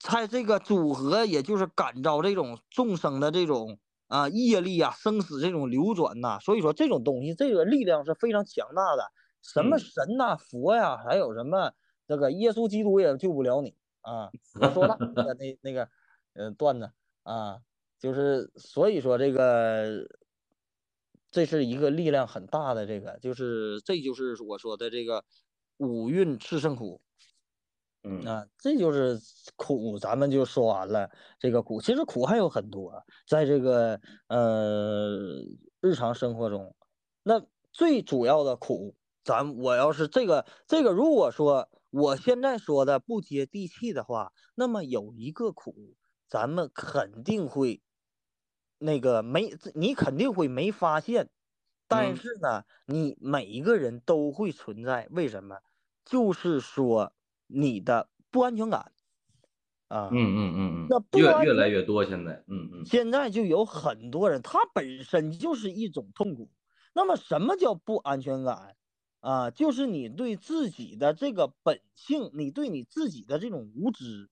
[0.00, 3.78] 在这个组合，也就是感召这种众生的这种
[4.08, 9.12] 啊业力啊、生死这种流转呐、所以说这种东西，这个力量是非常强大的。
[9.40, 11.72] 什么嗯神呐、佛呀，还有什么
[12.06, 14.32] 这个耶稣基督也救不了你啊！
[14.58, 15.88] 我说了 那个那那个
[16.34, 16.90] 呃段子
[17.22, 17.60] 啊，
[18.00, 20.06] 就是所以说这个
[21.30, 25.24] 这是一个力量很大的这个，就是这就是我说的这个
[25.76, 27.00] 五蕴炽盛苦。
[28.04, 28.28] 嗯。
[28.28, 29.18] 啊，这就是
[29.56, 31.08] 苦，咱们就说完了。
[31.38, 32.92] 这个苦，其实苦还有很多，
[33.28, 35.40] 在这个呃
[35.80, 36.74] 日常生活中，
[37.22, 37.40] 那
[37.72, 45.94] 最主要的苦，咱我要是这个这个，如果说我现在说的不接地气的话，那么有一个苦，
[46.28, 47.80] 咱们肯定会
[48.80, 51.30] 那个没，你肯定会没发现，
[51.88, 52.16] 但嗯。
[52.16, 55.58] 是呢，你每一个人都会存在，为什么？
[56.04, 57.12] 就是说
[57.48, 58.92] 你的不安全感
[59.88, 60.08] 啊。
[60.10, 66.50] 嗯嗯嗯那嗯，越越来越多现在，嗯嗯现在就有很多人，他本身就是一种痛苦。
[66.94, 68.76] 那么，什么叫不安全感
[69.20, 69.50] 啊？
[69.50, 74.30] 就是你对自己的这个本性，你对你自己的这种无知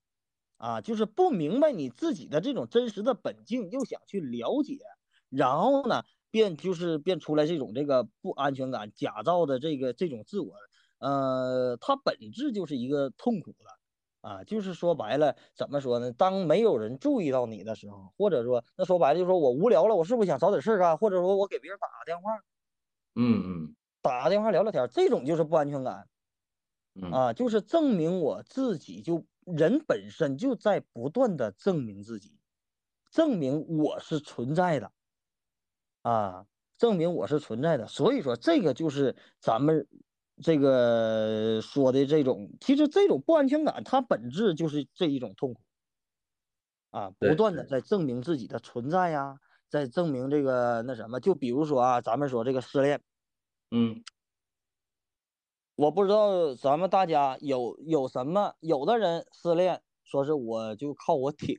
[0.56, 4.78] 啊，就是不明白你自己的这种真实的本性，又想去了解，
[5.28, 10.54] 然后呢，便就是便出来这种这个不安全感，假造的这个这种自我，
[10.98, 13.70] 呃，它本质就是一个痛苦的。
[14.22, 16.10] 啊，就是说白了，怎么说呢？
[16.12, 20.98] 当没有人注意到你的时候，或者说，那说白了就是说我无聊了，我是不是想找点事儿干？
[20.98, 22.32] 或者说我给别人打个电话，
[23.14, 26.06] 嗯嗯打个电话聊聊天儿，这种就是不安全感
[26.94, 32.38] 嗯啊，就是证明我自己就人本身就在不断的证明自己，
[33.10, 34.92] 证明我是存在的
[36.04, 36.46] 啊，
[36.78, 37.86] 证明我是存在的。
[37.86, 39.86] 所以说，这个就是咱们
[40.42, 45.60] 这个说的这种，其实这种不安全感，它本质就是这一种痛苦
[46.92, 53.02] 啊，不断的在证明自己的存在呀，在证明这个那什么，就比如说啊，咱们说这个失恋。
[53.72, 54.02] 嗯
[55.78, 61.54] 我不知道咱们大家有有什么，有的人失恋，说是我就靠我挺，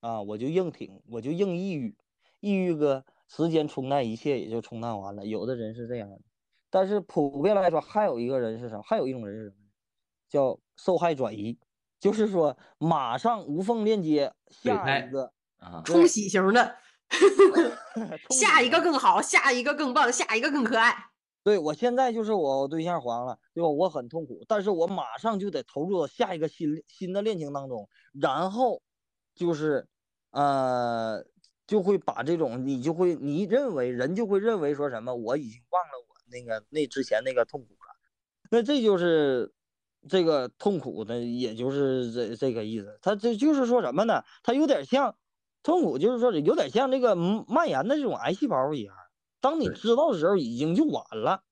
[0.00, 1.96] 啊，我就硬挺，我就硬抑郁，
[2.40, 5.24] 抑郁个时间冲淡一切，也就冲淡完了。
[5.26, 6.20] 有的人是这样的，
[6.70, 8.80] 但是普遍来说，还有一个人是啥？
[8.82, 9.56] 还有一种人是什么？
[10.28, 11.56] 叫受害转移，
[11.98, 16.76] 就是说马上无缝链接下一个，啊，冲洗型的
[18.28, 20.94] 冲下一个更好，下一个更棒，下一个更可爱。
[21.42, 23.68] 对我现在就是我对象黄了，对吧？
[23.70, 28.82] 我很痛苦，但是我马上就得投入到下一个新新的恋情当中，然后
[29.34, 29.88] 就是
[30.30, 31.24] 呃，
[31.66, 37.94] 就会把这种你就会你认为人就会认为说什么我已经忘了我那个那之前那个痛苦了，
[38.50, 39.52] 那这就是
[40.08, 42.98] 这个痛苦的，也就是这这个意思。
[43.02, 44.22] 他这就是说什么呢？
[44.42, 45.16] 他有点像
[45.62, 48.94] 痛苦，就是说有点像这个嗯蔓延的这种癌细胞一样。
[49.40, 51.30] 当你知道的时候，已经就晚了。
[51.30, 51.42] 啊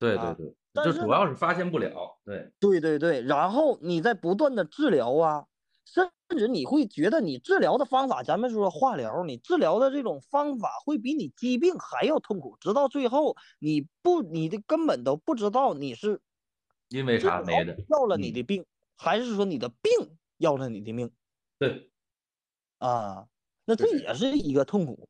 [0.00, 5.44] 对对对，就主但是主要是发现不了，对，对对对，然后你在不断的治疗啊，
[5.84, 16.20] 甚至你会觉得你治疗的方法，咱们说化疗，你治疗的这种方法会比你疾病还要痛苦，直到最后你不，你的根本都不知道你是
[16.88, 18.64] 因为啥没的，要了你嗯的病，
[18.96, 21.10] 还是说你的病要了你的命
[21.58, 21.90] 对
[22.78, 23.26] 啊？
[23.64, 25.08] 那这也是一个痛苦。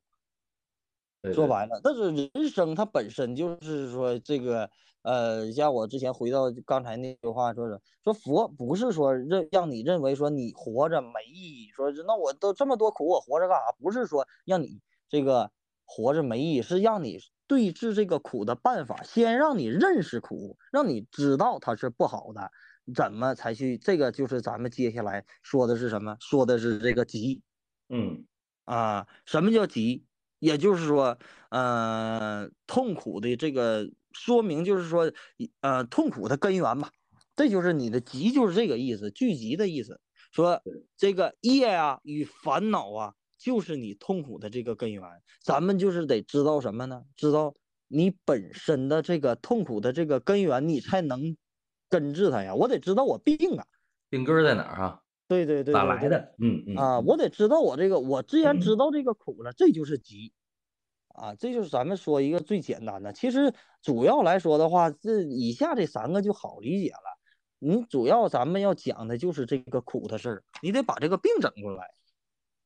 [1.23, 4.71] 对对说白了，但是人生它本身就是说这个，
[5.03, 13.63] 呃，像我之前回到刚才那句话说的，说佛不是说认让你认为说你活着没意义，说是那我都这么多苦，我活着干啥？
[13.79, 15.51] 不是说让你这个
[15.85, 22.51] 活着没意义，是让你对治这个苦的办法，先让你认识苦，让你知道它是不好的，
[22.95, 23.77] 怎么才去？
[23.77, 26.15] 这个就是咱们接下来说的是什么？
[26.19, 27.41] 说的是这个急。
[27.89, 28.25] 嗯
[28.65, 30.05] 啊，什么叫急？
[30.39, 31.17] 也就是说，
[31.49, 35.11] 呃，痛苦的这个说明就是说，
[35.61, 36.91] 呃，痛苦的根源吧，
[37.35, 39.99] 这就是你的急，就是这个意思，聚集的意思。
[40.31, 40.61] 说
[40.95, 45.03] 这个业啊与烦恼啊，就是你痛苦的这个根源。
[45.43, 47.03] 咱们就是得知道什么呢？
[47.15, 47.53] 知道
[47.87, 51.35] 你本身的这个痛苦的这个根源，你才能
[51.89, 52.55] 根治它呀。
[52.55, 53.65] 我得知道我病啊，
[54.09, 55.01] 病根儿在哪儿啊？
[55.27, 56.35] 对对对，对对咋来的？
[56.39, 60.31] 嗯嗯啊，我得知道我这个，我既然知道这个苦了，这就是急，
[61.15, 63.13] 啊，这就是咱们说一个最简单的。
[63.13, 67.19] 其实主要来说的话，这以下这三个就好理解了。
[67.59, 71.91] 你主要咱们要讲的就是这个苦的事儿，你得把这个病整过来。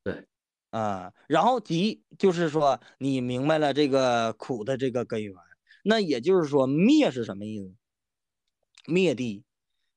[0.03, 0.27] 对，
[0.69, 5.33] 啊，然后急就是说你明白了这个苦的这个根源，
[5.83, 7.73] 那也就是说灭是什么意思？
[8.85, 9.43] 灭地，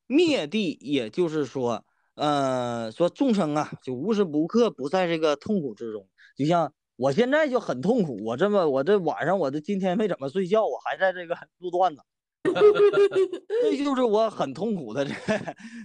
[0.07, 1.85] 灭地也就是说。
[2.21, 6.09] 呃，说众生啊，就无时不刻不在这个痛苦之中。
[6.35, 12.03] 就像我现在就很痛苦，我这么我这晚上我这今天没怎么睡觉，我还在这个录段子，
[13.63, 15.15] 这就是我很痛苦的这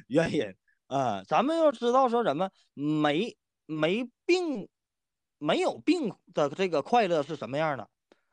[0.08, 0.44] 原因
[0.88, 3.38] 啊、咱们要知道说什么没
[3.68, 4.68] 没病
[5.38, 7.88] 没有病的这个快乐是什么样的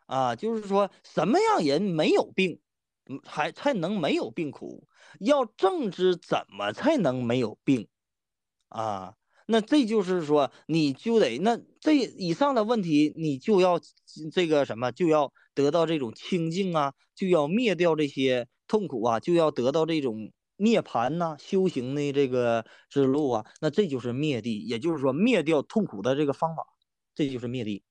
[0.07, 0.35] 啊？
[0.35, 2.61] 就是说什么样人没有病，
[3.11, 4.89] 嗯还才能没有病苦？
[5.21, 7.89] 要正知怎么才能没有病
[8.69, 9.15] 啊？
[9.51, 13.81] 那这就是说，你就得那这以上的问题，你就要
[14.33, 23.47] 这个什么，就要得到这种清净啊，就要灭掉这些痛苦啊，就要得到这种涅槃呐、修行的这个之路啊。
[23.61, 26.65] 那这就是灭地，也就是说灭掉痛苦的这个方法，
[27.15, 27.83] 这就是灭地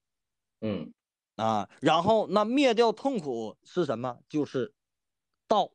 [0.62, 0.94] 嗯
[1.36, 1.70] 啊。
[1.82, 4.20] 然后那灭掉痛苦是什么？
[4.30, 4.74] 就是
[5.48, 5.72] 道。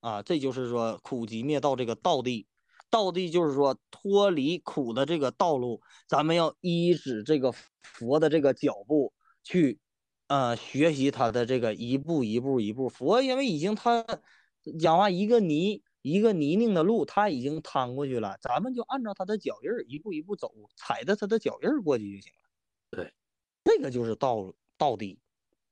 [0.00, 2.46] 啊，这就是说苦集灭道这个道地，
[2.90, 9.12] 道地就是说脱离苦的这个道路，咱们要依止这个佛的这个脚步
[9.42, 9.78] 去，
[10.26, 12.88] 呃，学习他的这个一步一步一步。
[12.88, 14.04] 佛因为已经他
[14.80, 22.48] 讲话一个泥一个泥泞的路，他已经趟过去了，咱们就按照他的脚印儿一步一步走，踩着他的脚印儿过去就行了。
[22.90, 23.12] 对，
[23.64, 25.18] 这个就是道道地。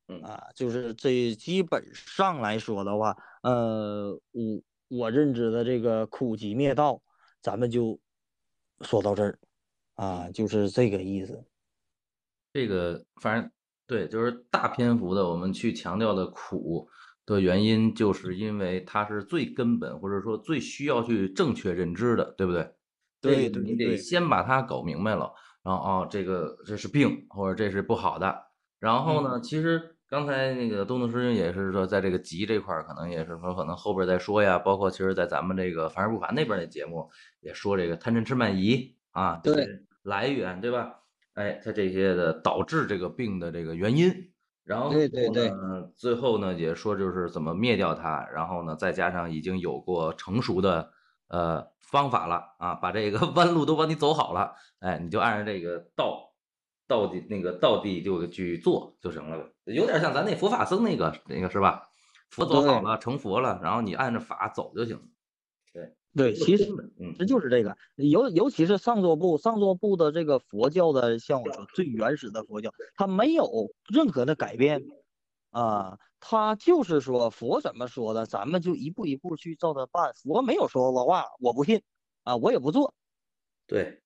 [0.09, 7.03] 嗯啊，就是这基本上来说的话，呃，我我认知的这个苦集灭道，
[7.47, 7.97] 咱们就
[8.81, 9.39] 说到这儿，
[9.95, 11.45] 啊，就是这个意思。
[12.53, 13.49] 这个反正
[13.87, 16.89] 对，就是大篇幅的我们去强调的苦
[17.25, 22.69] 的原因，就是因为它是最根本或者说最需要去正确认知的，对不对？
[23.21, 25.33] 对这个你得先把它搞明白了，
[25.63, 28.37] 然后哦，这个这是病或者这是不好的。
[28.81, 39.67] 然后嗯呢，其实刚才那个东东师兄也是说，在这个急这块儿，可能也是说可能后边再说呀，包括其实在咱们这个凡事不凡那边儿那节目也说这个贪嗔痴慢疑啊，对
[40.03, 41.01] 来源对吧？
[41.35, 44.11] 哎，它这些的导致这个病的这个原因，
[44.65, 50.91] 然后对对对呢，最后呢也说就是怎么灭掉它，然后呢再加上已经有过成熟的
[51.29, 56.33] 呃方法了啊，把这个 弯路都帮你走好了，哎，你就按照这个道
[56.89, 61.89] 道地那个道地就去做就行了，有点像咱那佛法僧那个那个是吧？
[62.31, 65.03] 佛走好了，成佛了，然后你按着法走就行了。
[66.17, 66.65] 对，其实
[66.99, 73.47] 嗯这就是这个，尤尤其是上座部，上座部的这个佛教的，像我说最原始的佛教，它没有
[73.93, 74.83] 任何的改变
[75.51, 80.15] 啊，他就是说佛怎么说的，咱们就一步一步去照着办。
[80.15, 81.83] 佛没有说过话，我不信
[82.25, 82.95] 啊，我也不做
[83.67, 84.01] 对，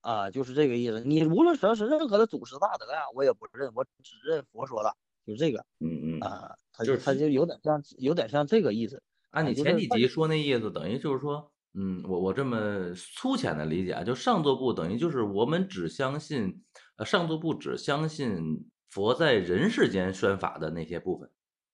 [0.00, 1.00] 啊，就是这个意思。
[1.04, 4.94] 你无论什是任何的祖师大德呀，我也不认，我只认佛说的，
[5.26, 9.02] 就这个嗯嗯，啊，他就是他就有点像有点像这个意思。
[9.30, 16.62] 按你前几集说那意思，等于就是说，嗯，我我这么粗浅的理解啊，就上座部等于就是我们只相信，
[16.96, 21.30] 呃，上座部只相信佛在人世间宣法的那些部分，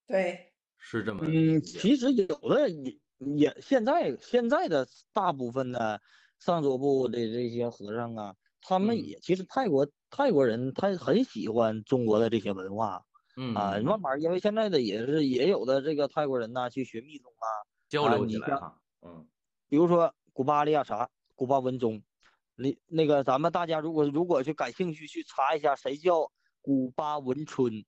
[0.09, 2.99] 对，是这么嗯，其实有的也
[3.37, 6.01] 也现在现在的大部分的
[6.45, 8.99] 上座部的这些和尚啊，他们嗯。
[8.99, 13.03] 也其实泰国泰国人他很喜欢中国的这些文化
[13.37, 17.47] 嗯啊，嗯慢慢因为现在的也是也有的这个泰国人呐去学密宗啊，
[17.89, 19.27] 交流起来哈，嗯
[19.69, 22.03] 比如说古巴利亚啥、古巴文宗，
[22.55, 26.31] 那那个咱们大家如果如果去感兴趣去查一下，谁叫
[26.61, 27.85] 古巴文春？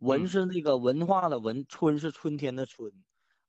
[0.00, 0.26] 文嗯。
[0.26, 2.92] 是那个文化的文，春是春天的春，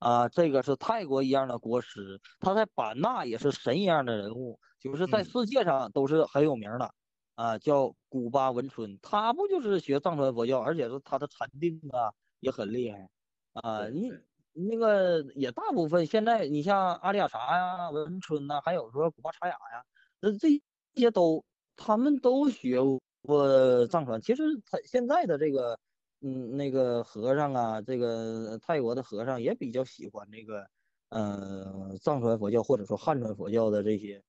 [0.02, 5.26] 啊，这个是泰国一样的国师，他在版纳也是神一样的人物，就是在嗯。
[5.26, 6.92] 世界上都是很有名的，
[7.36, 13.08] 啊，叫古巴文春，他不就是学藏传佛教，而且是他的禅定啊也很厉害，
[13.54, 14.12] 啊，你
[14.54, 19.86] 那个也大部分现在你像阿里雅察呀、文春呐、还有说古巴查雅呀，
[20.20, 20.60] 那这
[20.96, 21.46] 些都
[21.76, 22.80] 他们都学
[23.22, 24.20] 过藏传。
[24.20, 25.80] 其实他现在的这个
[26.22, 30.68] 嗯那个和尚啊，这个泰国的和尚也比较喜欢这个
[31.10, 34.24] 呃藏传佛教或者说汉传佛教的这些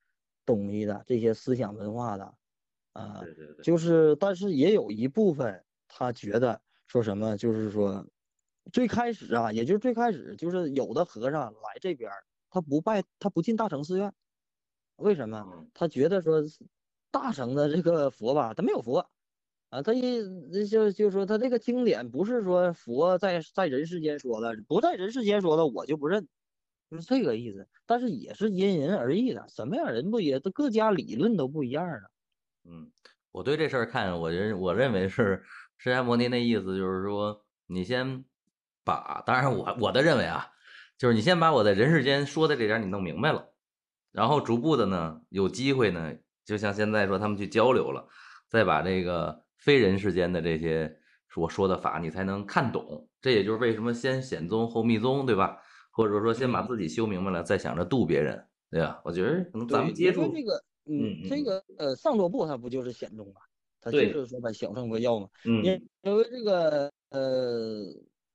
[0.47, 2.35] 东西的这些思想文化的
[2.95, 3.21] 啊。
[3.21, 8.07] 对对对，就是，但是也有一部分他觉得说什么，就是说，
[8.73, 14.13] 最开始啊，也就是最开始，就是有的和尚来这边儿，他不拜，他不进大乘寺院，
[14.97, 15.45] 为什么？
[15.47, 16.43] 嗯他觉得说
[17.11, 19.07] 大乘的这个佛吧，他没有佛
[19.73, 20.19] 啊，他一
[20.51, 26.29] 那就就说他这个经典不是说佛在在人世间说的，不在人世间说的我就不认，
[26.91, 27.67] 就是这个意思。
[27.87, 32.11] 但是也是因人而异的，什么样人不也都各家理论都不一样的。
[32.65, 32.93] 嗯，
[33.31, 35.43] 我对这事儿看，我认我认为是
[35.79, 38.27] 释迦牟尼那意思，就是说你先
[38.85, 40.51] 把，当然我我的认为啊，
[40.99, 43.55] 就是你先把我在人世间说的这点你弄明白了，
[44.11, 46.13] 然后逐步的呢，有机会呢，
[46.45, 48.07] 就像现在说他们去交流了，
[48.51, 50.95] 再把这个非人世间的这些
[51.37, 53.09] 我说的法你才能看懂。
[53.21, 55.57] 这也就是为什么先显宗后密宗，对吧？
[55.93, 59.01] 或者说先把自己修明白了，再想着度别人，对吧？
[59.05, 63.41] 我觉得可能咱们对接触这个，嗯这个呃上座部它不就是显宗嘛，
[63.81, 67.85] 它就是说把小乘佛教嘛，嗯因因为这个呃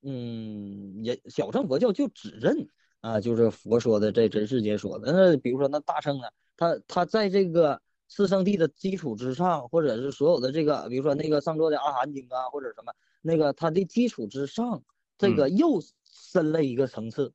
[0.03, 2.69] 嗯也小乘佛教就只认
[3.01, 14.83] 啊，就是佛说的这真世间说的，那比如说那大乘呢，他他在这个四圣谛的基础之上，或者是所有的这个，比如说那个上座的阿含经啊，或者什么那个它的基础之上，
[15.17, 17.33] 这个又深了一个层次。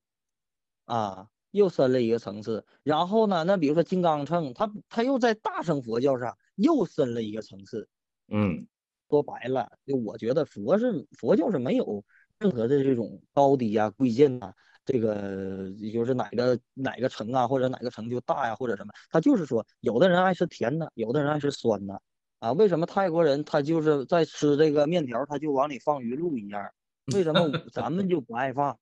[0.85, 2.67] 啊，又深了一个层次。
[2.83, 7.89] 然后呢，那比如说金刚乘，它它又在大乘佛教上又深了一个层次。
[8.29, 8.67] 嗯
[9.09, 12.03] 说白了，就我觉得佛是佛教是没有
[12.39, 14.55] 任何的这种高低啊、贵贱呐、
[14.85, 22.01] 这个也就是哪个哪个城啊，或者哪个成就大呀，或者什么，他就是说，有的人爱吃甜的，有的人爱吃酸的
[22.41, 22.53] 啊。
[22.53, 26.69] 为什么泰国人他就是在吃这个面条，他就往里放鱼露一样？
[27.15, 27.41] 为什么
[27.73, 28.71] 咱们就不爱放？
[28.71, 28.77] 啊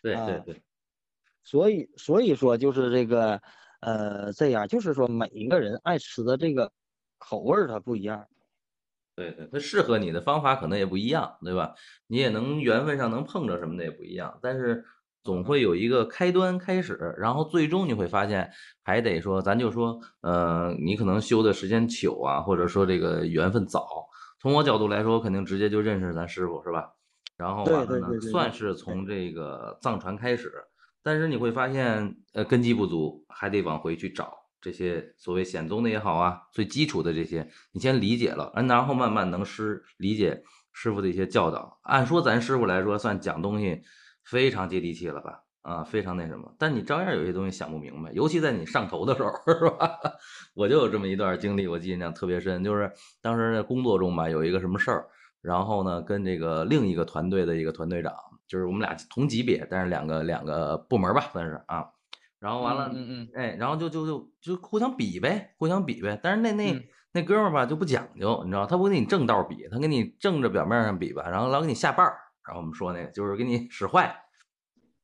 [0.00, 0.62] 对对对。
[1.44, 3.40] 所以所以说就是这个
[3.80, 6.70] 呃这样，就是说每一个人爱吃的这个
[7.18, 8.26] 口味儿它不一样。
[9.14, 11.74] 对对，它适合你的方法可能也不一样，对吧？
[12.06, 14.84] 你也能缘分上能碰着什么的也不一样，但是
[15.22, 18.50] 总会有一个开端开始，然后最终你会发现，
[18.82, 23.86] 还得说，咱就说，呃，你可能修的时间久啊，或者说这个缘分早。
[24.40, 26.90] 从我角度来说，我肯定直接就认识咱师傅，是吧？
[27.36, 30.52] 然后对完了呢，算是从这个藏传开始，
[31.02, 34.32] 但是你会发现，呃，根基不足，还得往回去找。
[34.60, 40.40] 这些所谓显宗的也好啊，最基础的这些，你先理解了，嗯然后慢慢能师理解
[40.72, 41.80] 师傅的一些教导。
[41.82, 43.82] 按说咱师傅来说，算讲东西
[44.24, 45.42] 非常接地气了吧？
[45.62, 49.96] 啊，非常那什么，但你照样有些东西想不明白，尤其在你上头的时候， 是吧？
[50.54, 55.06] 我就有这么一段经历，我印象特别深，就是当时在工作中吧，有一个什么事儿，
[55.40, 58.12] 然后呢，跟这个另一个团队的一个团队长，
[58.48, 61.86] 就是我们俩同级别，但是两个两个部门吧，算是啊。
[62.40, 66.18] 然后完了，嗯嗯哎，然后就就就就互相比呗，互相比呗。
[66.20, 66.82] 但是那那、嗯
[67.14, 72.16] 那哥们儿吧就不讲究，你知道，他不跟你正道比，他跟你正着表面上比吧，然后老给你下绊儿。
[72.46, 74.14] 然后我们说那个就是给你使坏。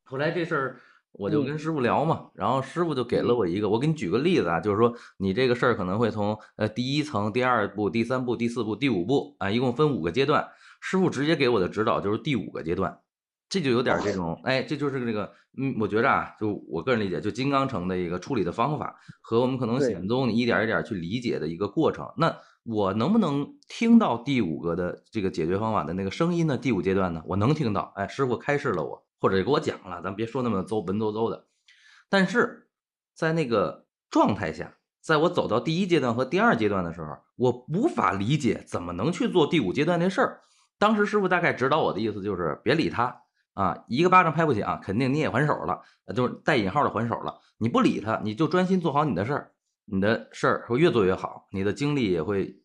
[0.05, 0.80] 后来这事儿
[1.12, 10.49] 我就嗯跟师傅聊嘛，然后师傅就给了我一个，我给你举个例子啊，就是说你这个事儿可能会从呃第一层、第二步、第三步、第四步、第五步啊，一共分五个阶段。
[10.80, 13.01] 师傅直接给我的指导就是第五个阶段，
[13.49, 22.09] 这就有点这种，哎，这就是这个，嗯，我觉着啊，就我个人理解，就金刚城的一个处理的方法和我们可能显宗你一点一点去理解的一个过程。
[22.16, 22.39] 那
[22.71, 26.59] 我能不能听到第五个的这个解决方法的那个声音呢？
[26.59, 31.47] 第五阶段呢，我能听到，哎，师傅开示了我，或者给我讲了，咱别说那么邹文绉绉的。
[32.11, 32.69] 但是
[33.14, 40.41] 在那个状态下，在我走到第一阶段和第二阶段的时候，我无法理解怎么能去做第五阶段那事儿。
[40.79, 43.23] 当时师傅大概指导我的意思就是别理他
[43.55, 45.81] 啊，一个巴掌拍不响，肯定你也还手了，
[46.14, 47.41] 就是带引号的还手了。
[47.57, 49.53] 你不理他，你就专心做好你的事儿，
[49.87, 52.58] 你的事儿会越做越好，你的精力也会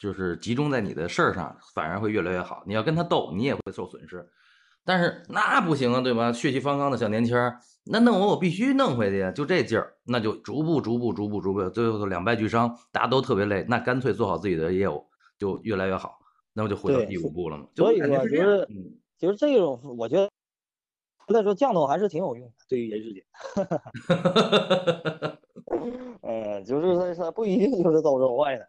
[0.00, 2.62] 就是集中在你的事儿上，反而会越来越好。
[2.66, 4.26] 你要跟他斗，你也会受损失。
[4.82, 6.32] 但是那不行啊，对吧？
[6.32, 15.04] 血气方刚的小年轻儿，那弄我我必须弄回去呀，就这劲儿，那就逐步逐步逐步逐步，最后两败俱伤，大家都特别累，那干脆做好自己的业务，
[15.38, 16.18] 就越来越好，
[16.54, 17.66] 那不就回到第五步了吗？
[17.76, 20.30] 所以说就是嗯，就是这种，我觉得
[21.32, 23.22] 再说降头还是挺有用的，对于人世间。
[26.22, 28.66] 嗯，就是他他不一定就是都是坏的。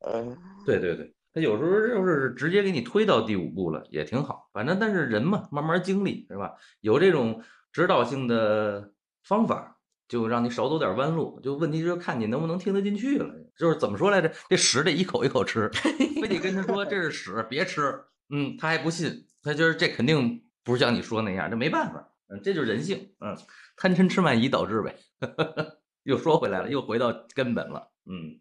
[0.66, 4.48] 对对对，他有时候就是直接给你推到第五步了，也挺好。
[4.52, 6.52] 反正但是人嘛，慢慢经历是吧？
[6.80, 8.92] 有这种指导性的
[9.24, 11.40] 方法，就让你少走点弯路。
[11.40, 13.34] 就问题就是看你能不能听得进去了。
[13.56, 14.32] 就是怎么说来着？
[14.48, 18.04] 这屎得一口一口吃，非得跟他说这是屎，别吃。
[18.30, 22.08] 嗯，他还不信，他就是这肯定不是像你说那样，这没办法。
[22.28, 23.10] 嗯，这就是人性。
[23.20, 23.36] 嗯，
[23.76, 24.96] 贪嗔痴慢疑导致呗。
[26.04, 27.90] 又说回来了，又回到根本了。
[28.06, 28.40] 嗯。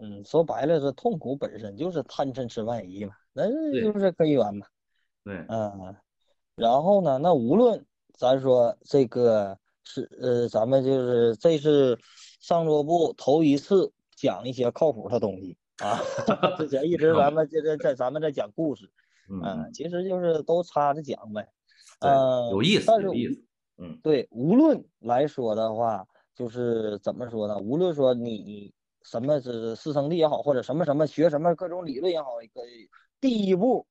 [0.00, 4.66] 嗯，说白了，这痛苦本身就是贪嗔痴慢疑嘛，那就是根源嘛。
[5.24, 5.94] 对，嗯，
[6.56, 7.84] 然后呢，那无论
[8.14, 11.98] 咱说这个是呃，咱们就是这是
[12.40, 16.00] 上桌部头一次讲一些靠谱的东西啊。
[16.58, 18.90] 之前一直咱们这这在咱们在讲故事，
[19.30, 21.48] 嗯嗯，其实就是都插着讲呗。
[22.00, 23.40] 对嗯，有意思但是有意思
[23.78, 27.56] 嗯对，无论来说的话，就是怎么说呢？
[27.58, 28.72] 无论说你
[29.04, 32.60] 什么是师生地也好，或者什么什么学什么各种理论也好，一个
[33.20, 33.86] 第一步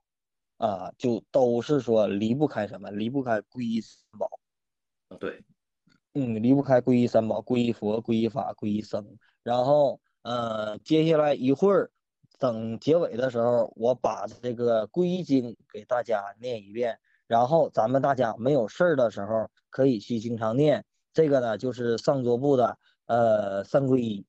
[0.57, 2.91] 啊，就都是说离不开什么？
[2.91, 4.29] 离不开皈依三宝。
[5.19, 5.43] 对，
[6.13, 9.17] 嗯，离不开皈依三宝，皈依佛，皈依法，皈依僧。
[9.43, 11.91] 然后，呃，接下来一会儿，
[12.39, 16.99] 等结尾的时候，我把这个皈依经给大家念一遍。
[17.27, 20.85] 然后咱们大家没有事儿的时候，可以去经常念。
[21.13, 24.25] 这个呢，就是上座部的呃三皈依。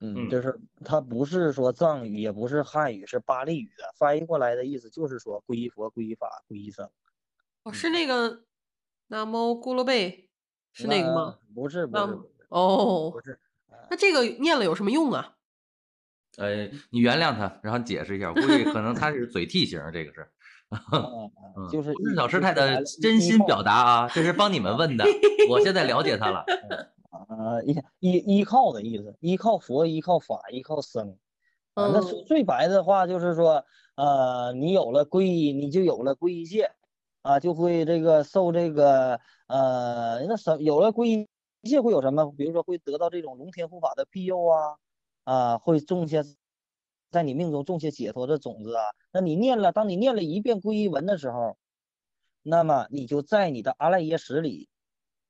[0.00, 6.88] 嗯，嗯就是它不是说藏语，也不是汉语，是巴利语的，翻译过来的意思就是说皈依佛、皈依法、皈依僧。
[7.64, 8.42] 哦，是那个
[9.08, 10.28] 南无咕噜贝，
[10.72, 11.38] 是那个吗？？
[11.54, 12.02] 不是，不是，
[12.48, 13.40] 哦不，是。
[13.90, 15.34] 那这个念了有什么用啊？
[16.36, 20.28] 呃，你原谅他，然后解释一下，估计可能他是嘴替型，这个是，
[21.72, 25.04] 就是老师太太就说白了真心表达啊，这是帮你们问的，
[25.50, 26.44] 我现在了解他了，
[27.28, 31.18] 啊，依依依靠的意思，依靠佛，依靠法，依靠僧。
[31.74, 33.64] 啊，那说嗯最白的话就是说，
[33.96, 36.72] 呃，你有了皈依，你就有了皈依戒，
[37.20, 41.28] 啊，就会这个受这个呃，那什有了皈依
[41.62, 42.32] 戒会有什么？
[42.32, 44.76] 比如说会得到这种龙天护法的庇佑啊，
[45.24, 46.22] 啊，会种下
[47.10, 48.82] 在你命中种下解脱的种子啊。
[49.12, 51.58] 那你念了，当你念了一遍皈依文的时候，
[52.42, 54.70] 那么你就在你的阿赖耶识里。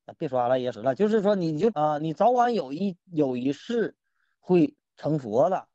[0.09, 3.95] 啊别说阿赖耶识了，就是说你就啊、你早晚有一有一世
[4.39, 5.67] 会成佛的，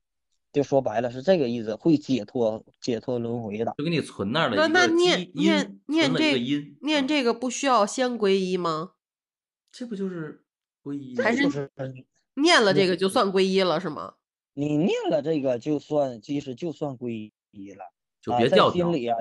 [0.53, 3.75] 就说白了是这个意思，会解脱解脱轮回的。
[3.79, 8.93] 就给你存那儿了那那念念念这因，嗯念这个不需要先皈依吗？
[9.71, 10.45] 这不就是
[10.83, 11.71] 皈依还是
[12.35, 14.15] 念了这个就算皈依了是吗？
[14.53, 17.85] 你念了这个就算，其实就算皈依了
[18.21, 19.17] 就别教条，心里啊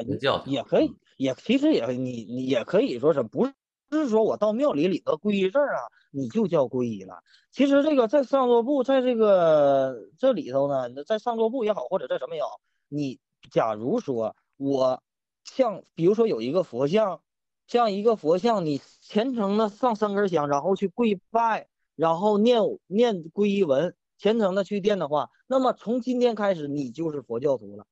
[0.46, 3.48] 也可以嗯，也其实也你你也可以说是不
[3.94, 5.80] 是说我到庙里里头皈依证啊，
[6.12, 7.24] 你就叫皈依了。
[7.52, 13.20] 其实这个在上座部，在这个这里头呢，在上座部也好，或者在什么也好，你
[13.52, 15.02] 假如说我
[15.44, 17.22] 像比如说有一个佛像，
[17.68, 27.86] 像一个佛像，你虔诚的上三根香，然后去跪拜，然后念念皈依文，虔诚的去念的话，那么从今天开始你就是佛教徒了。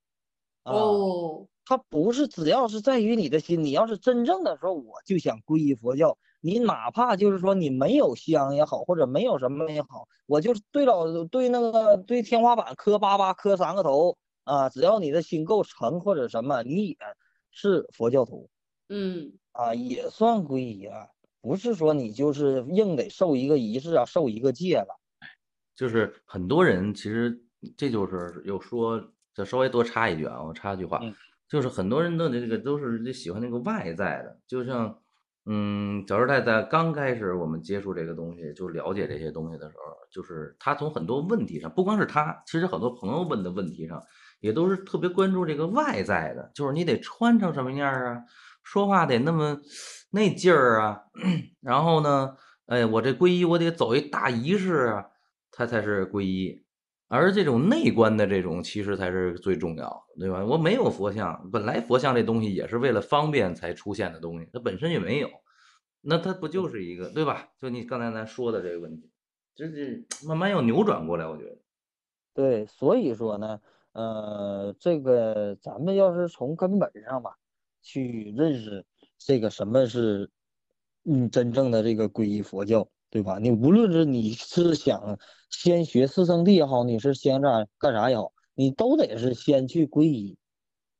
[0.63, 16.97] 哦，它不是只要是在于你的心，你要是真正的说我就想皈依佛教，你哪怕就是说你没有香也好，或者没有什么也好，我就是对老对那个对天花板磕巴巴磕三个头啊，只要你的心够诚或者什么，你也
[17.51, 18.49] 是佛教徒
[18.89, 21.07] 嗯，啊，也算皈依啊，
[21.41, 24.99] 不是说你就是硬得受一个仪式啊，受一个戒了。
[25.75, 27.43] 就是很多人其实
[27.77, 29.01] 这就是有说，
[29.33, 31.15] 就稍微多插一句啊，我插一句话嗯，
[31.51, 34.97] 就是很多人的这个都是喜欢那个外在的，就像
[35.45, 44.01] 嗯，小时代在刚开始我们接触这个东西，就了解这些东西的时候，就是他从很多问题上，不光是他，其实很多朋友问的问题上，
[44.39, 48.23] 也都是特别关注这个外在的，就是你得穿成什么样啊，
[48.63, 49.59] 说话得那么
[50.11, 51.01] 那劲儿啊，
[51.59, 52.37] 然后呢，
[52.67, 55.07] 哎，我这皈依我得走一大仪式啊，
[55.51, 56.60] 他才是皈依。
[57.13, 60.45] 而这种内观的这种，其实才是最重要的，对吧？
[60.45, 65.29] 我没有佛像，本来佛像这东西也是为了方便才出现的东西，它本身也没有，
[65.99, 67.49] 那它不就是一个，对吧？
[67.59, 69.11] 就你刚才咱说的这个问题，
[69.53, 71.57] 就是慢慢要扭转过来，我觉得。
[72.33, 73.59] 对，所以说呢，
[73.91, 77.37] 呃，这个咱们要是从根本上吧，
[77.81, 78.85] 去认识
[79.17, 80.29] 这个什么是，
[81.03, 82.87] 嗯，真正的这个皈依佛教。
[83.11, 83.37] 对吧？
[83.39, 90.37] 你无论是你是想先学四圣地也好，你是先干干啥也好，你都得是先去皈依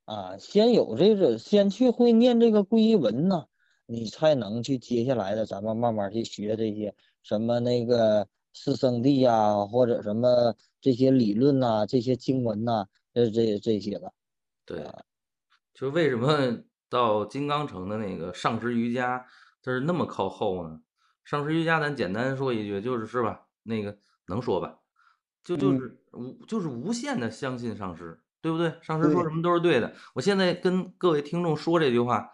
[0.03, 3.45] 啊，先有这个，先去会念这个皈依文呢，
[3.85, 6.93] 你才能去接下来的，咱们慢慢去学这些
[7.23, 14.11] 什么那个四圣地呀，或者什么这些理论呐，这些经文呐，这这这些的。
[14.65, 14.85] 对，
[15.73, 16.59] 就为什么
[16.89, 19.25] 到金刚城的那个上师瑜伽，
[19.63, 20.81] 它是那么靠后呢？
[21.23, 23.47] 上师瑜伽，咱简单说一句，就是是吧？
[23.63, 23.97] 那个
[24.27, 24.79] 能说吧？
[25.43, 28.73] 就就是无就是无限的相信上师，对不对？
[28.81, 29.93] 上师说什么都是对的。
[30.13, 32.31] 我现在跟各位听众说这句话，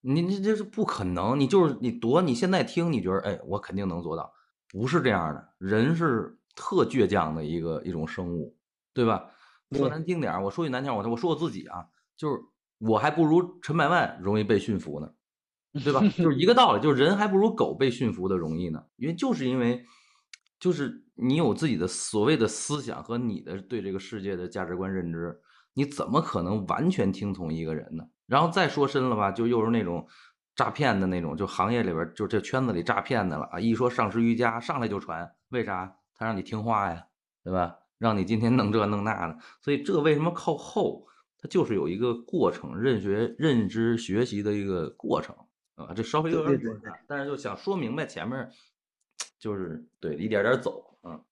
[0.00, 4.32] 你你这是不可能，你就是你多，你现在听，你觉得哎，我肯定能做到，
[4.68, 5.48] 不是这样的。
[5.58, 8.56] 人是特倔强的一个一种生物，
[8.92, 9.30] 对吧？
[9.72, 11.86] 说难听点我说句难听，我我说我自己啊，
[12.16, 12.42] 就是
[12.78, 15.12] 我还不如陈百万容易被驯服呢。
[15.72, 16.00] 对吧？
[16.16, 18.84] 就是一个道理，就是人还不如狗被驯服的容易呢。
[18.96, 19.84] 因为就是因为，
[20.58, 25.40] 就是你有自己的所谓的思想和你的对这个世界的价值观认知，
[25.74, 28.04] 你怎么可能完全听从一个人呢？
[28.26, 30.06] 然后再说深了吧，就又是那种
[30.56, 33.60] 诈骗的那种，就行业里边就这圈子里诈骗的了啊！
[33.60, 35.96] 一说上师瑜伽，上来就传，为啥？
[36.14, 37.04] 他让你听话呀，
[37.44, 37.76] 对吧？
[37.98, 41.06] 让你今天弄这弄那的，所以这为什么靠后？
[41.42, 45.34] 它就是有一个过程，认学、认知、学习的一个过程。
[45.86, 48.50] 啊，这稍微有点复杂，但是就想说明白前面，
[49.38, 51.24] 就是对一点点走，嗯，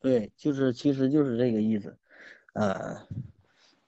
[0.00, 1.98] 对，就是其实就是这个意思，
[2.54, 3.06] 嗯，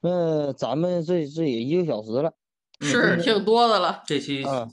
[0.01, 2.35] 那咱们这这也一个小时了，
[2.81, 4.69] 是挺多的了，这期啊，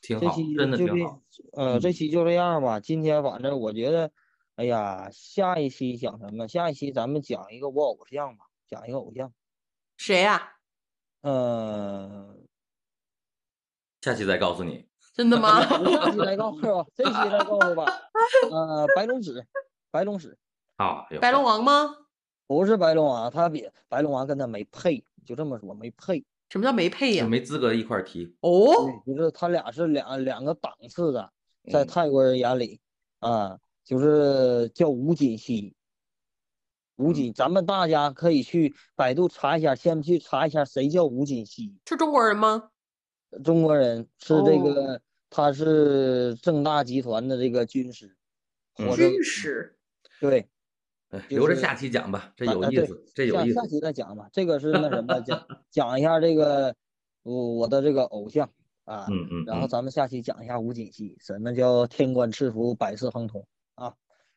[0.00, 1.20] 挺好，真的挺好，
[1.52, 2.80] 嗯，这期就这样吧。
[2.80, 4.10] 今天反正我觉得，
[4.54, 6.48] 哎呀，下一期讲什么？
[6.48, 9.32] 下一期咱们讲一个我偶像吧，讲一个偶像，
[9.98, 10.54] 谁呀？
[11.20, 12.45] 嗯。
[14.06, 14.86] 下期再告诉你，
[15.16, 15.60] 真的吗？
[15.66, 17.84] 下期再告诉吧，这期再告诉吧。
[18.52, 19.44] 呃，白龙史，
[19.90, 20.38] 白龙史。
[20.76, 21.92] 啊，白龙王吗？
[22.46, 26.24] 不是白龙王，他比白龙王跟他没配，就这么说，没配。
[26.50, 27.26] 什么叫没配呀？
[27.26, 28.32] 没资格一块提。
[28.42, 28.72] 哦，
[29.04, 31.32] 就是他俩是两两个档次的，
[31.72, 32.78] 在泰国人眼里
[33.18, 35.74] 啊，就是叫吴锦熙。
[36.94, 42.70] 吴锦，咱们大家可以去百度查一下，先去查一下谁叫吴锦熙，是中国人吗？
[43.44, 48.16] 中国人是这个，他是正大集团的这个军师，
[48.94, 49.76] 军师，
[50.20, 50.48] 对，
[51.28, 54.28] 留着下期讲吧，这有意思，这有意思，下期再讲吧。
[54.32, 56.74] 这个是那什么讲 讲一下这个
[57.22, 58.50] 我我的这个偶像
[58.84, 63.94] 啊，嗯嗯，然后咱们下期讲一下吴锦熙，什么叫天官赐福，百世亨通啊，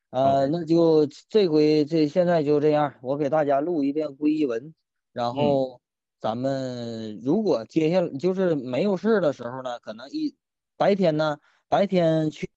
[0.10, 4.74] 呃，那就这回这现在就这样，我给大家录一遍归一文，
[5.14, 5.80] 然后。
[6.20, 10.36] 咱们如果接下来就是没有事的时候呢，可能一
[10.76, 12.48] 白天呢，白天去，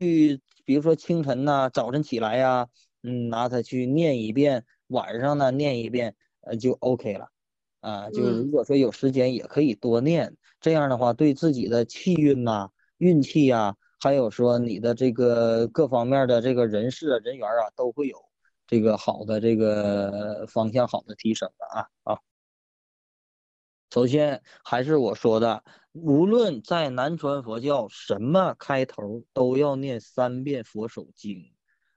[0.65, 2.69] 比如说清晨呐，早晨起来呀，
[3.03, 7.29] 嗯，拿它去念一遍，晚上呢念一遍，呃，就 OK 了，
[7.81, 18.17] 啊，就如果说有时间也可以多念，这样的话对自己的气运呐、运气呀，还有说你的这个各方面的这个人事啊、人缘啊，都会有
[18.67, 22.19] 这个好的这个方向、好的提升的啊啊。
[23.93, 25.63] 首先还是我说的，
[25.93, 31.53] 无论在南传佛教，什么开头都要念三遍佛手经。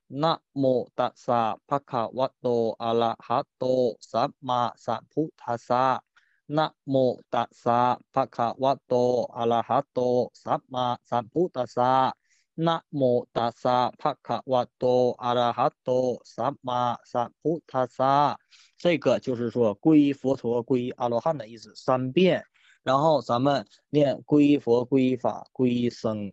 [0.06, 6.04] 那么达萨帕卡瓦多阿拉哈多萨玛萨普塔萨。
[6.46, 12.18] 那么达萨帕卡瓦多阿拉哈多萨玛萨普塔萨。
[12.55, 18.39] 那么达萨帕卡瓦多阿拉哈多萨玛萨普塔萨。
[18.77, 22.45] 这个就是说皈依佛陀、皈依阿罗汉的意思，三遍。
[22.83, 26.33] 然后咱们念皈依佛、皈依法、皈依僧。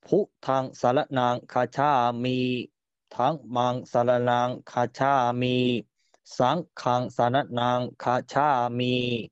[0.00, 2.70] 普唐萨拉囊卡恰米，
[3.08, 5.86] 唐芒萨拉囊卡恰米，
[6.24, 9.30] 桑康萨拉囊卡恰米，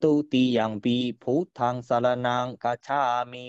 [0.00, 3.02] ตุติยัมปีพุทธังสารนังคัจฉา
[3.32, 3.48] มิ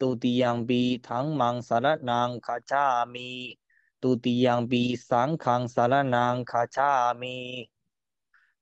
[0.00, 2.84] ตุติยัมปีธัมมังสารนังคัจฉา
[3.14, 3.30] มิ
[4.02, 7.36] ตุติยัมปีสังฆังสารนังคัจฉามิ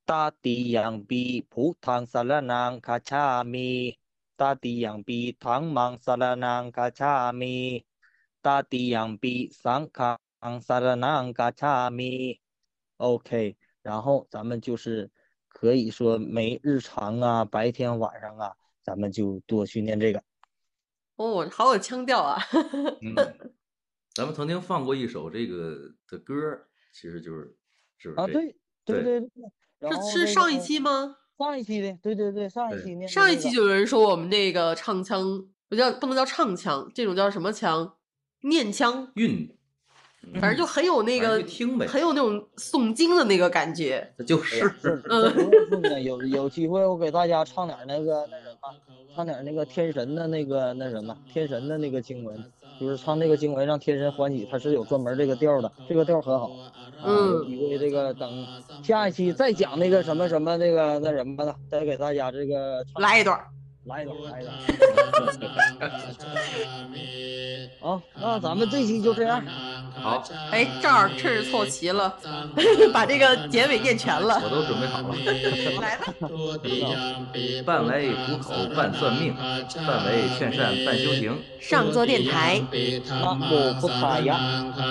[0.09, 1.22] ตาติยัมปี
[1.53, 3.70] พุทธังสารนังคัจฉามิ
[4.41, 7.57] ตาติยัมปีธัมมังสารนังคัจฉามิ
[8.45, 12.12] ตาติยัมปีสังฆังสารนังคัจฉามิ
[13.05, 15.11] OK，然后咱们就是
[15.49, 20.22] 可以说每日常啊，白天晚上啊，咱们就多训练这个。
[21.20, 22.41] 哦，好有腔调啊！
[23.03, 23.13] 嗯，
[24.13, 26.36] 咱们曾经放过一首这个的歌，
[26.93, 27.53] 其实就是
[27.97, 28.34] 是不是啊，这
[28.86, 29.30] 对对对
[29.82, 31.17] 对是是上一期吗？
[31.38, 37.97] 上一期的，对对对，上一期的上一期就有人说我们这个唱腔不叫不能叫唱腔，这种叫什么腔？
[38.43, 39.53] 念腔，韵，
[40.39, 44.13] 反正就很有那个听呗很有那种诵经的那个感觉。
[44.26, 48.49] 就是这这不用送的，有有机会我给大家唱点那个那什么，
[49.16, 56.47] 唱点那个天神的那个那什么天神的那个经文，就是唱那个经文让天神欢喜，它是有专门这个调的，这个调很好。
[57.01, 58.30] 啊，有嗯一会这个等
[58.82, 63.47] 下一期再讲那个什么什么那个那什么的，再给大家这个来一段儿，
[63.86, 64.52] 来了来了！
[67.80, 69.42] 好，那咱们这期就这样。
[69.96, 72.14] 好，哎，这儿真是凑齐了，
[72.94, 74.40] 把这个结尾念全了。
[74.44, 75.16] 我都准备好了。
[75.82, 76.14] 来吧，
[77.66, 81.36] 半为糊口，半算命，半为劝善，半修行。
[81.60, 82.62] 上座电台，
[83.10, 84.38] 好，不不卡呀。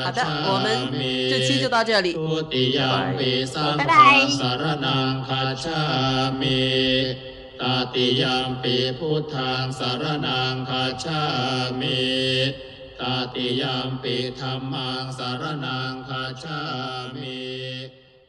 [0.04, 0.90] 好的，我们
[1.30, 2.16] 这期就到这里，
[3.76, 4.26] 拜拜。
[7.60, 11.22] ตาติยามปีพุทธังสารนังคาชา
[11.80, 12.00] มิ
[13.00, 16.60] ตาติยามปีธรรมังสารนังคาชา
[17.14, 17.38] มิ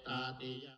[0.08, 0.68] ตาติยาม